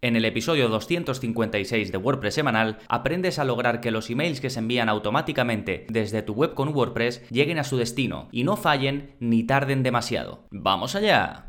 En 0.00 0.14
el 0.14 0.24
episodio 0.24 0.68
256 0.68 1.90
de 1.90 1.98
WordPress 1.98 2.34
semanal 2.34 2.78
aprendes 2.88 3.40
a 3.40 3.44
lograr 3.44 3.80
que 3.80 3.90
los 3.90 4.08
emails 4.10 4.40
que 4.40 4.48
se 4.48 4.60
envían 4.60 4.88
automáticamente 4.88 5.86
desde 5.88 6.22
tu 6.22 6.34
web 6.34 6.54
con 6.54 6.68
WordPress 6.68 7.28
lleguen 7.30 7.58
a 7.58 7.64
su 7.64 7.76
destino 7.76 8.28
y 8.30 8.44
no 8.44 8.56
fallen 8.56 9.16
ni 9.18 9.42
tarden 9.42 9.82
demasiado. 9.82 10.46
¡Vamos 10.52 10.94
allá! 10.94 11.48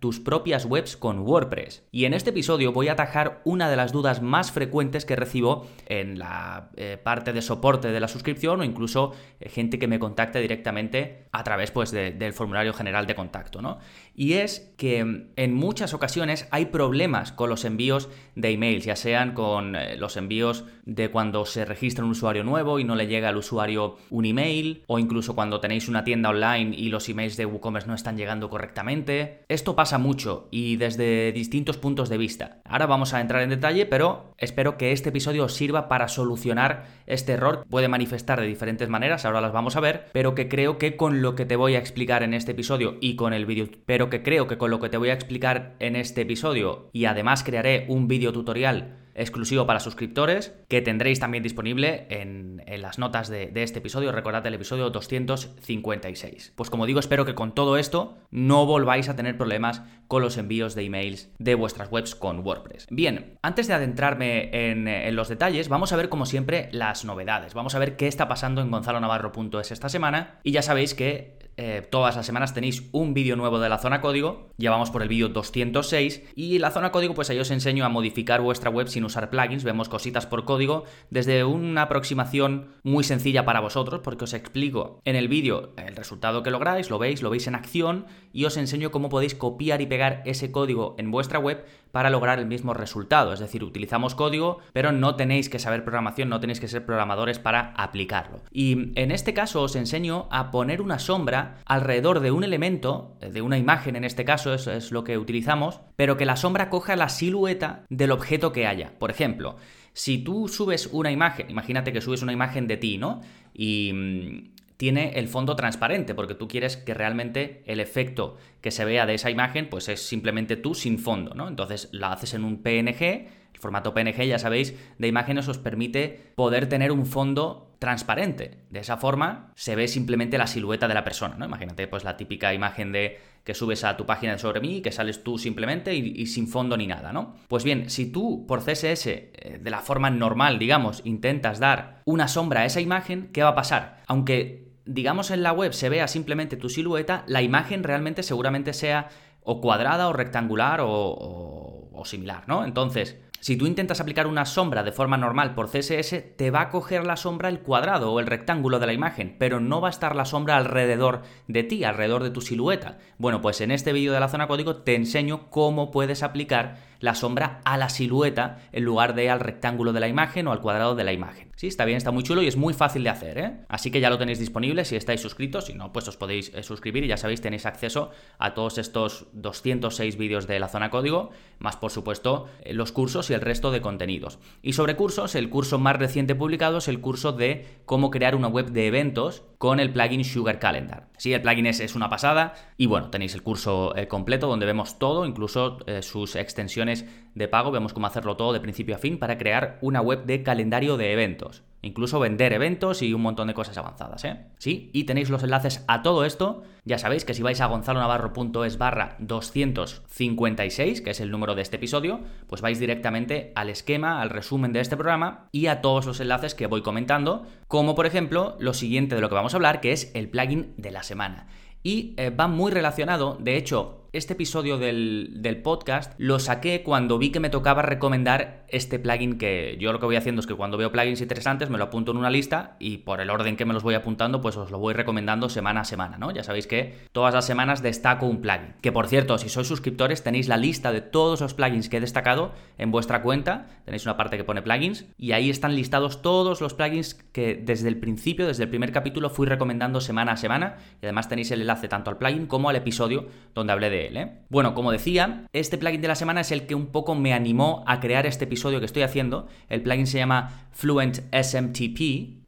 tus 0.00 0.18
propias 0.18 0.64
webs 0.64 0.96
con 0.96 1.20
WordPress. 1.20 1.84
Y 1.92 2.06
en 2.06 2.14
este 2.14 2.30
episodio 2.30 2.72
voy 2.72 2.88
a 2.88 2.92
atajar 2.92 3.42
una 3.44 3.68
de 3.68 3.76
las 3.76 3.92
dudas 3.92 4.22
más 4.22 4.50
frecuentes 4.50 5.04
que 5.04 5.14
recibo 5.14 5.66
en 5.86 6.18
la 6.18 6.70
eh, 6.76 6.98
parte 7.02 7.34
de 7.34 7.42
soporte 7.42 7.92
de 7.92 8.00
la 8.00 8.08
suscripción 8.08 8.60
o 8.60 8.64
incluso 8.64 9.12
eh, 9.38 9.50
gente 9.50 9.78
que 9.78 9.86
me 9.88 9.98
contacta 9.98 10.38
directamente 10.38 11.26
a 11.32 11.44
través 11.44 11.70
pues, 11.70 11.90
del 11.90 12.32
formulario 12.32 12.72
general 12.72 13.06
de 13.06 13.14
contacto. 13.14 13.60
¿no? 13.60 13.78
Y 14.14 14.34
es 14.34 14.72
que 14.78 15.04
mm, 15.04 15.32
en 15.36 15.54
muchas 15.54 15.92
ocasiones 15.92 16.48
hay 16.50 16.66
problemas 16.66 17.30
con 17.30 17.50
los 17.50 17.66
envíos 17.66 18.08
de 18.34 18.50
emails, 18.52 18.86
ya 18.86 18.96
sean 18.96 19.34
con 19.34 19.76
eh, 19.76 19.96
los 19.98 20.16
envíos 20.16 20.64
de 20.86 21.10
cuando 21.10 21.44
se 21.44 21.66
registra 21.66 22.04
un 22.04 22.12
usuario 22.12 22.42
nuevo 22.42 22.78
y 22.78 22.84
no 22.84 22.96
le 22.96 23.06
llega 23.06 23.28
al 23.28 23.36
usuario 23.36 23.98
un 24.08 24.24
email, 24.24 24.82
o 24.86 24.98
incluso 24.98 25.34
cuando 25.34 25.60
tenéis 25.60 25.88
una 25.88 26.04
tienda 26.04 26.30
online 26.30 26.74
y 26.74 26.88
los 26.88 27.08
emails 27.10 27.36
de 27.36 27.44
WooCommerce 27.44 27.86
no 27.86 27.94
están 27.94 28.16
llegando 28.16 28.48
correctamente. 28.48 29.44
Esto 29.48 29.76
pasa 29.76 29.89
mucho 29.98 30.48
y 30.50 30.76
desde 30.76 31.32
distintos 31.32 31.76
puntos 31.76 32.08
de 32.08 32.18
vista. 32.18 32.60
Ahora 32.64 32.86
vamos 32.86 33.14
a 33.14 33.20
entrar 33.20 33.42
en 33.42 33.50
detalle, 33.50 33.86
pero 33.86 34.32
espero 34.38 34.76
que 34.76 34.92
este 34.92 35.10
episodio 35.10 35.44
os 35.44 35.54
sirva 35.54 35.88
para 35.88 36.08
solucionar 36.08 36.86
este 37.06 37.32
error. 37.32 37.64
Puede 37.68 37.88
manifestar 37.88 38.40
de 38.40 38.46
diferentes 38.46 38.88
maneras, 38.88 39.24
ahora 39.24 39.40
las 39.40 39.52
vamos 39.52 39.76
a 39.76 39.80
ver, 39.80 40.06
pero 40.12 40.34
que 40.34 40.48
creo 40.48 40.78
que 40.78 40.96
con 40.96 41.22
lo 41.22 41.34
que 41.34 41.46
te 41.46 41.56
voy 41.56 41.74
a 41.74 41.78
explicar 41.78 42.22
en 42.22 42.34
este 42.34 42.52
episodio 42.52 42.96
y 43.00 43.16
con 43.16 43.32
el 43.32 43.46
vídeo, 43.46 43.68
pero 43.86 44.10
que 44.10 44.22
creo 44.22 44.46
que 44.46 44.58
con 44.58 44.70
lo 44.70 44.80
que 44.80 44.88
te 44.88 44.96
voy 44.96 45.10
a 45.10 45.14
explicar 45.14 45.74
en 45.78 45.96
este 45.96 46.22
episodio 46.22 46.90
y 46.92 47.04
además 47.04 47.44
crearé 47.44 47.86
un 47.88 48.08
vídeo 48.08 48.32
tutorial 48.32 48.96
exclusivo 49.14 49.66
para 49.66 49.80
suscriptores 49.80 50.54
que 50.68 50.82
tendréis 50.82 51.20
también 51.20 51.42
disponible 51.42 52.06
en, 52.10 52.62
las 52.80 52.98
notas 52.98 53.28
de, 53.28 53.50
este 53.54 53.80
episodio. 53.80 54.12
Recordad 54.12 54.46
el 54.46 54.54
episodio 54.54 54.90
256. 54.90 56.52
Pues 56.54 56.70
como 56.70 56.86
digo, 56.86 57.00
espero 57.00 57.24
que 57.24 57.34
con 57.34 57.54
todo 57.54 57.76
esto 57.76 58.18
no 58.30 58.66
volváis 58.66 59.08
a 59.08 59.16
tener 59.16 59.36
problemas 59.36 59.82
con 60.08 60.22
los 60.22 60.38
envíos 60.38 60.74
de 60.74 60.84
emails 60.84 61.30
de 61.38 61.54
vuestras 61.54 61.90
webs 61.90 62.14
con 62.14 62.40
WordPress. 62.46 62.86
Bien, 62.90 63.38
antes 63.42 63.66
de 63.66 63.74
adentrarme 63.74 64.50
en, 64.70 64.88
en 64.88 65.16
los 65.16 65.28
detalles, 65.28 65.68
vamos 65.68 65.92
a 65.92 65.96
ver 65.96 66.08
como 66.08 66.26
siempre 66.26 66.68
las 66.72 67.04
novedades. 67.04 67.54
Vamos 67.54 67.74
a 67.74 67.78
ver 67.78 67.96
qué 67.96 68.06
está 68.06 68.28
pasando 68.28 68.62
en 68.62 68.70
gonzalonavarro.es 68.70 69.72
esta 69.72 69.88
semana. 69.88 70.40
Y 70.42 70.52
ya 70.52 70.62
sabéis 70.62 70.94
que 70.94 71.39
eh, 71.62 71.82
todas 71.82 72.16
las 72.16 72.24
semanas 72.24 72.54
tenéis 72.54 72.88
un 72.90 73.12
vídeo 73.12 73.36
nuevo 73.36 73.60
de 73.60 73.68
la 73.68 73.76
zona 73.76 74.00
código, 74.00 74.48
llevamos 74.56 74.90
por 74.90 75.02
el 75.02 75.08
vídeo 75.08 75.28
206 75.28 76.22
y 76.34 76.58
la 76.58 76.70
zona 76.70 76.90
código 76.90 77.12
pues 77.12 77.28
ahí 77.28 77.38
os 77.38 77.50
enseño 77.50 77.84
a 77.84 77.90
modificar 77.90 78.40
vuestra 78.40 78.70
web 78.70 78.88
sin 78.88 79.04
usar 79.04 79.28
plugins, 79.28 79.62
vemos 79.62 79.90
cositas 79.90 80.24
por 80.24 80.46
código. 80.46 80.84
Desde 81.10 81.44
una 81.44 81.82
aproximación 81.82 82.68
muy 82.82 83.04
sencilla 83.04 83.44
para 83.44 83.60
vosotros 83.60 84.00
porque 84.02 84.24
os 84.24 84.32
explico 84.32 85.02
en 85.04 85.16
el 85.16 85.28
vídeo 85.28 85.74
el 85.76 85.96
resultado 85.96 86.42
que 86.42 86.50
lográis, 86.50 86.88
lo 86.88 86.98
veis, 86.98 87.20
lo 87.20 87.28
veis 87.28 87.46
en 87.46 87.54
acción 87.54 88.06
y 88.32 88.46
os 88.46 88.56
enseño 88.56 88.90
cómo 88.90 89.10
podéis 89.10 89.34
copiar 89.34 89.82
y 89.82 89.86
pegar 89.86 90.22
ese 90.24 90.50
código 90.50 90.94
en 90.96 91.10
vuestra 91.10 91.38
web 91.38 91.66
para 91.92 92.10
lograr 92.10 92.38
el 92.38 92.46
mismo 92.46 92.74
resultado. 92.74 93.32
Es 93.32 93.40
decir, 93.40 93.64
utilizamos 93.64 94.14
código, 94.14 94.58
pero 94.72 94.92
no 94.92 95.16
tenéis 95.16 95.48
que 95.48 95.58
saber 95.58 95.84
programación, 95.84 96.28
no 96.28 96.40
tenéis 96.40 96.60
que 96.60 96.68
ser 96.68 96.84
programadores 96.84 97.38
para 97.38 97.72
aplicarlo. 97.76 98.42
Y 98.50 98.92
en 99.00 99.10
este 99.10 99.34
caso 99.34 99.62
os 99.62 99.76
enseño 99.76 100.28
a 100.30 100.50
poner 100.50 100.82
una 100.82 100.98
sombra 100.98 101.58
alrededor 101.66 102.20
de 102.20 102.30
un 102.30 102.44
elemento, 102.44 103.16
de 103.20 103.42
una 103.42 103.58
imagen 103.58 103.96
en 103.96 104.04
este 104.04 104.24
caso, 104.24 104.54
eso 104.54 104.72
es 104.72 104.92
lo 104.92 105.04
que 105.04 105.18
utilizamos, 105.18 105.80
pero 105.96 106.16
que 106.16 106.26
la 106.26 106.36
sombra 106.36 106.70
coja 106.70 106.96
la 106.96 107.08
silueta 107.08 107.84
del 107.88 108.12
objeto 108.12 108.52
que 108.52 108.66
haya. 108.66 108.92
Por 108.98 109.10
ejemplo, 109.10 109.56
si 109.92 110.18
tú 110.18 110.48
subes 110.48 110.88
una 110.92 111.10
imagen, 111.10 111.50
imagínate 111.50 111.92
que 111.92 112.00
subes 112.00 112.22
una 112.22 112.32
imagen 112.32 112.66
de 112.66 112.76
ti, 112.76 112.98
¿no? 112.98 113.20
Y 113.52 113.92
mm, 113.92 114.59
tiene 114.80 115.10
el 115.16 115.28
fondo 115.28 115.56
transparente, 115.56 116.14
porque 116.14 116.34
tú 116.34 116.48
quieres 116.48 116.78
que 116.78 116.94
realmente 116.94 117.62
el 117.66 117.80
efecto 117.80 118.38
que 118.62 118.70
se 118.70 118.86
vea 118.86 119.04
de 119.04 119.12
esa 119.12 119.28
imagen, 119.28 119.68
pues 119.68 119.90
es 119.90 120.00
simplemente 120.00 120.56
tú 120.56 120.74
sin 120.74 120.98
fondo, 120.98 121.34
¿no? 121.34 121.48
Entonces 121.48 121.90
la 121.92 122.12
haces 122.12 122.32
en 122.32 122.44
un 122.44 122.62
PNG, 122.62 123.02
el 123.02 123.60
formato 123.60 123.92
PNG, 123.92 124.24
ya 124.24 124.38
sabéis, 124.38 124.74
de 124.96 125.06
imágenes 125.06 125.48
os 125.48 125.58
permite 125.58 126.32
poder 126.34 126.66
tener 126.66 126.92
un 126.92 127.04
fondo 127.04 127.74
transparente. 127.78 128.56
De 128.70 128.80
esa 128.80 128.96
forma 128.96 129.52
se 129.54 129.76
ve 129.76 129.86
simplemente 129.86 130.38
la 130.38 130.46
silueta 130.46 130.88
de 130.88 130.94
la 130.94 131.04
persona, 131.04 131.36
¿no? 131.36 131.44
Imagínate 131.44 131.86
pues 131.86 132.02
la 132.02 132.16
típica 132.16 132.54
imagen 132.54 132.90
de 132.90 133.18
que 133.44 133.52
subes 133.52 133.84
a 133.84 133.98
tu 133.98 134.06
página 134.06 134.32
de 134.32 134.38
sobre 134.38 134.62
mí, 134.62 134.80
que 134.80 134.92
sales 134.92 135.22
tú 135.22 135.36
simplemente 135.36 135.94
y, 135.94 136.22
y, 136.22 136.24
sin 136.24 136.48
fondo 136.48 136.78
ni 136.78 136.86
nada, 136.86 137.12
¿no? 137.12 137.34
Pues 137.48 137.64
bien, 137.64 137.90
si 137.90 138.10
tú 138.10 138.46
por 138.46 138.60
CSS, 138.64 139.06
eh, 139.06 139.58
de 139.60 139.70
la 139.70 139.80
forma 139.80 140.08
normal, 140.08 140.58
digamos, 140.58 141.02
intentas 141.04 141.58
dar 141.58 142.00
una 142.06 142.28
sombra 142.28 142.62
a 142.62 142.64
esa 142.64 142.80
imagen, 142.80 143.28
¿qué 143.30 143.42
va 143.42 143.50
a 143.50 143.54
pasar? 143.54 144.02
Aunque 144.06 144.69
digamos 144.84 145.30
en 145.30 145.42
la 145.42 145.52
web 145.52 145.72
se 145.72 145.88
vea 145.88 146.08
simplemente 146.08 146.56
tu 146.56 146.68
silueta, 146.68 147.24
la 147.26 147.42
imagen 147.42 147.82
realmente 147.82 148.22
seguramente 148.22 148.72
sea 148.72 149.08
o 149.42 149.60
cuadrada 149.60 150.08
o 150.08 150.12
rectangular 150.12 150.80
o, 150.82 151.88
o 151.92 152.04
similar, 152.04 152.44
¿no? 152.46 152.64
Entonces, 152.64 153.18
si 153.40 153.56
tú 153.56 153.66
intentas 153.66 154.02
aplicar 154.02 154.26
una 154.26 154.44
sombra 154.44 154.82
de 154.82 154.92
forma 154.92 155.16
normal 155.16 155.54
por 155.54 155.70
CSS, 155.70 156.36
te 156.36 156.50
va 156.50 156.60
a 156.60 156.68
coger 156.68 157.06
la 157.06 157.16
sombra 157.16 157.48
el 157.48 157.60
cuadrado 157.60 158.12
o 158.12 158.20
el 158.20 158.26
rectángulo 158.26 158.78
de 158.78 158.86
la 158.86 158.92
imagen, 158.92 159.36
pero 159.38 159.60
no 159.60 159.80
va 159.80 159.88
a 159.88 159.90
estar 159.90 160.14
la 160.14 160.26
sombra 160.26 160.58
alrededor 160.58 161.22
de 161.48 161.62
ti, 161.62 161.82
alrededor 161.84 162.22
de 162.22 162.30
tu 162.30 162.42
silueta. 162.42 162.98
Bueno, 163.16 163.40
pues 163.40 163.62
en 163.62 163.70
este 163.70 163.94
vídeo 163.94 164.12
de 164.12 164.20
la 164.20 164.28
zona 164.28 164.46
código 164.46 164.76
te 164.76 164.94
enseño 164.94 165.48
cómo 165.48 165.90
puedes 165.90 166.22
aplicar 166.22 166.76
la 167.00 167.14
sombra 167.14 167.60
a 167.64 167.76
la 167.76 167.88
silueta 167.88 168.58
en 168.72 168.84
lugar 168.84 169.14
de 169.14 169.30
al 169.30 169.40
rectángulo 169.40 169.92
de 169.92 170.00
la 170.00 170.08
imagen 170.08 170.46
o 170.46 170.52
al 170.52 170.60
cuadrado 170.60 170.94
de 170.94 171.04
la 171.04 171.12
imagen. 171.12 171.50
Sí, 171.56 171.66
está 171.66 171.84
bien, 171.84 171.98
está 171.98 172.10
muy 172.10 172.22
chulo 172.22 172.42
y 172.42 172.46
es 172.46 172.56
muy 172.56 172.72
fácil 172.72 173.04
de 173.04 173.10
hacer, 173.10 173.38
¿eh? 173.38 173.52
Así 173.68 173.90
que 173.90 174.00
ya 174.00 174.08
lo 174.08 174.16
tenéis 174.16 174.38
disponible 174.38 174.84
si 174.86 174.96
estáis 174.96 175.20
suscritos, 175.20 175.66
si 175.66 175.74
no, 175.74 175.92
pues 175.92 176.08
os 176.08 176.16
podéis 176.16 176.50
eh, 176.54 176.62
suscribir 176.62 177.04
y 177.04 177.08
ya 177.08 177.18
sabéis, 177.18 177.42
tenéis 177.42 177.66
acceso 177.66 178.10
a 178.38 178.54
todos 178.54 178.78
estos 178.78 179.26
206 179.34 180.16
vídeos 180.16 180.46
de 180.46 180.58
la 180.58 180.68
zona 180.68 180.88
código, 180.88 181.30
más 181.58 181.76
por 181.76 181.90
supuesto 181.90 182.46
eh, 182.62 182.72
los 182.72 182.92
cursos 182.92 183.28
y 183.28 183.34
el 183.34 183.42
resto 183.42 183.70
de 183.72 183.82
contenidos. 183.82 184.38
Y 184.62 184.72
sobre 184.72 184.96
cursos, 184.96 185.34
el 185.34 185.50
curso 185.50 185.78
más 185.78 185.96
reciente 185.96 186.34
publicado 186.34 186.78
es 186.78 186.88
el 186.88 187.00
curso 187.00 187.32
de 187.32 187.80
cómo 187.84 188.10
crear 188.10 188.34
una 188.34 188.48
web 188.48 188.70
de 188.70 188.86
eventos 188.86 189.42
con 189.58 189.80
el 189.80 189.92
plugin 189.92 190.24
Sugar 190.24 190.58
Calendar. 190.58 191.10
Sí, 191.18 191.34
el 191.34 191.42
plugin 191.42 191.66
es, 191.66 191.94
una 191.94 192.08
pasada 192.08 192.54
y 192.78 192.86
bueno, 192.86 193.10
tenéis 193.10 193.34
el 193.34 193.42
curso 193.42 193.92
completo 194.08 194.46
donde 194.46 194.64
vemos 194.64 194.98
todo, 194.98 195.26
incluso 195.26 195.76
sus 196.00 196.36
extensiones 196.36 196.89
de 197.34 197.48
pago, 197.48 197.70
vemos 197.70 197.92
cómo 197.92 198.06
hacerlo 198.06 198.36
todo 198.36 198.52
de 198.52 198.60
principio 198.60 198.94
a 198.94 198.98
fin 198.98 199.18
para 199.18 199.38
crear 199.38 199.78
una 199.80 200.00
web 200.00 200.24
de 200.24 200.42
calendario 200.42 200.96
de 200.96 201.12
eventos. 201.12 201.62
Incluso 201.82 202.20
vender 202.20 202.52
eventos 202.52 203.00
y 203.00 203.14
un 203.14 203.22
montón 203.22 203.48
de 203.48 203.54
cosas 203.54 203.78
avanzadas, 203.78 204.24
¿eh? 204.24 204.44
Sí, 204.58 204.90
y 204.92 205.04
tenéis 205.04 205.30
los 205.30 205.42
enlaces 205.42 205.82
a 205.88 206.02
todo 206.02 206.26
esto. 206.26 206.62
Ya 206.84 206.98
sabéis 206.98 207.24
que 207.24 207.32
si 207.32 207.42
vais 207.42 207.60
a 207.62 207.66
gonzalonavarro.es 207.66 208.76
barra 208.76 209.16
256, 209.18 211.00
que 211.00 211.10
es 211.10 211.20
el 211.20 211.30
número 211.30 211.54
de 211.54 211.62
este 211.62 211.76
episodio, 211.76 212.20
pues 212.48 212.60
vais 212.60 212.78
directamente 212.78 213.52
al 213.54 213.70
esquema, 213.70 214.20
al 214.20 214.28
resumen 214.28 214.74
de 214.74 214.80
este 214.80 214.96
programa 214.96 215.48
y 215.52 215.66
a 215.66 215.80
todos 215.80 216.04
los 216.04 216.20
enlaces 216.20 216.54
que 216.54 216.66
voy 216.66 216.82
comentando, 216.82 217.46
como 217.66 217.94
por 217.94 218.04
ejemplo 218.04 218.56
lo 218.58 218.74
siguiente 218.74 219.14
de 219.14 219.22
lo 219.22 219.30
que 219.30 219.36
vamos 219.36 219.54
a 219.54 219.56
hablar, 219.56 219.80
que 219.80 219.92
es 219.92 220.10
el 220.14 220.28
plugin 220.28 220.74
de 220.76 220.90
la 220.90 221.02
semana. 221.02 221.46
Y 221.82 222.12
eh, 222.18 222.28
va 222.28 222.46
muy 222.46 222.72
relacionado, 222.72 223.38
de 223.40 223.56
hecho, 223.56 223.99
este 224.12 224.32
episodio 224.32 224.76
del, 224.76 225.60
podcast 225.62 226.14
lo 226.18 226.40
saqué 226.40 226.82
cuando 226.82 227.18
vi 227.18 227.30
que 227.30 227.38
me 227.38 227.48
tocaba 227.48 227.82
recomendar 227.82 228.64
este 228.68 228.98
plugin 228.98 229.38
que 229.38 229.76
yo 229.78 229.92
lo 229.92 230.00
que 230.00 230.06
voy 230.06 230.16
haciendo 230.16 230.40
es 230.40 230.46
que 230.46 230.54
cuando 230.54 230.76
veo 230.76 230.90
plugins 230.90 231.20
interesantes 231.20 231.70
me 231.70 231.78
lo 231.78 231.84
apunto 231.84 232.10
en 232.10 232.16
una 232.16 232.30
lista 232.30 232.76
y 232.80 232.98
por 232.98 233.20
el 233.20 233.30
orden 233.30 233.56
que 233.56 233.64
me 233.64 233.72
los 233.72 233.82
voy 233.82 233.94
apuntando 233.94 234.40
pues 234.40 234.56
os 234.56 234.70
lo 234.70 234.78
voy 234.78 234.94
recomendando 234.94 235.48
semana 235.48 235.82
a 235.82 235.84
semana, 235.84 236.18
¿no? 236.18 236.32
Ya 236.32 236.42
sabéis 236.42 236.66
que 236.66 236.96
todas 237.12 237.34
las 237.34 237.44
semanas 237.46 237.82
destaco 237.82 238.26
un 238.26 238.40
plugin. 238.40 238.74
Que 238.80 238.90
por 238.90 239.06
cierto, 239.06 239.38
si 239.38 239.48
sois 239.48 239.68
suscriptores 239.68 240.24
tenéis 240.24 240.48
la 240.48 240.56
lista 240.56 240.90
de 240.92 241.02
todos 241.02 241.40
los 241.40 241.54
plugins 241.54 241.88
que 241.88 241.98
he 241.98 242.00
destacado 242.00 242.52
en 242.78 242.90
vuestra 242.90 243.22
cuenta, 243.22 243.68
tenéis 243.84 244.06
una 244.06 244.16
parte 244.16 244.36
que 244.36 244.44
pone 244.44 244.62
plugins 244.62 245.06
y 245.18 245.32
ahí 245.32 245.50
están 245.50 245.76
listados 245.76 246.22
todos 246.22 246.60
los 246.60 246.74
plugins 246.74 247.14
que 247.14 247.54
desde 247.54 247.88
el 247.88 247.98
principio, 247.98 248.46
desde 248.46 248.64
el 248.64 248.70
primer 248.70 248.90
capítulo 248.90 249.30
fui 249.30 249.46
recomendando 249.46 250.00
semana 250.00 250.32
a 250.32 250.36
semana 250.36 250.78
y 251.00 251.06
además 251.06 251.28
tenéis 251.28 251.50
el 251.52 251.60
enlace 251.60 251.86
tanto 251.88 252.10
al 252.10 252.18
plugin 252.18 252.46
como 252.46 252.70
al 252.70 252.76
episodio 252.76 253.26
donde 253.54 253.72
hablé 253.72 253.90
de 253.90 253.99
¿eh? 254.06 254.32
Bueno, 254.48 254.74
como 254.74 254.92
decía, 254.92 255.46
este 255.52 255.78
plugin 255.78 256.00
de 256.00 256.08
la 256.08 256.14
semana 256.14 256.40
es 256.40 256.52
el 256.52 256.66
que 256.66 256.74
un 256.74 256.86
poco 256.86 257.14
me 257.14 257.32
animó 257.32 257.84
a 257.86 258.00
crear 258.00 258.26
este 258.26 258.44
episodio 258.44 258.80
que 258.80 258.86
estoy 258.86 259.02
haciendo. 259.02 259.46
El 259.68 259.82
plugin 259.82 260.06
se 260.06 260.18
llama 260.18 260.68
Fluent 260.72 261.20
SMTP 261.32 262.00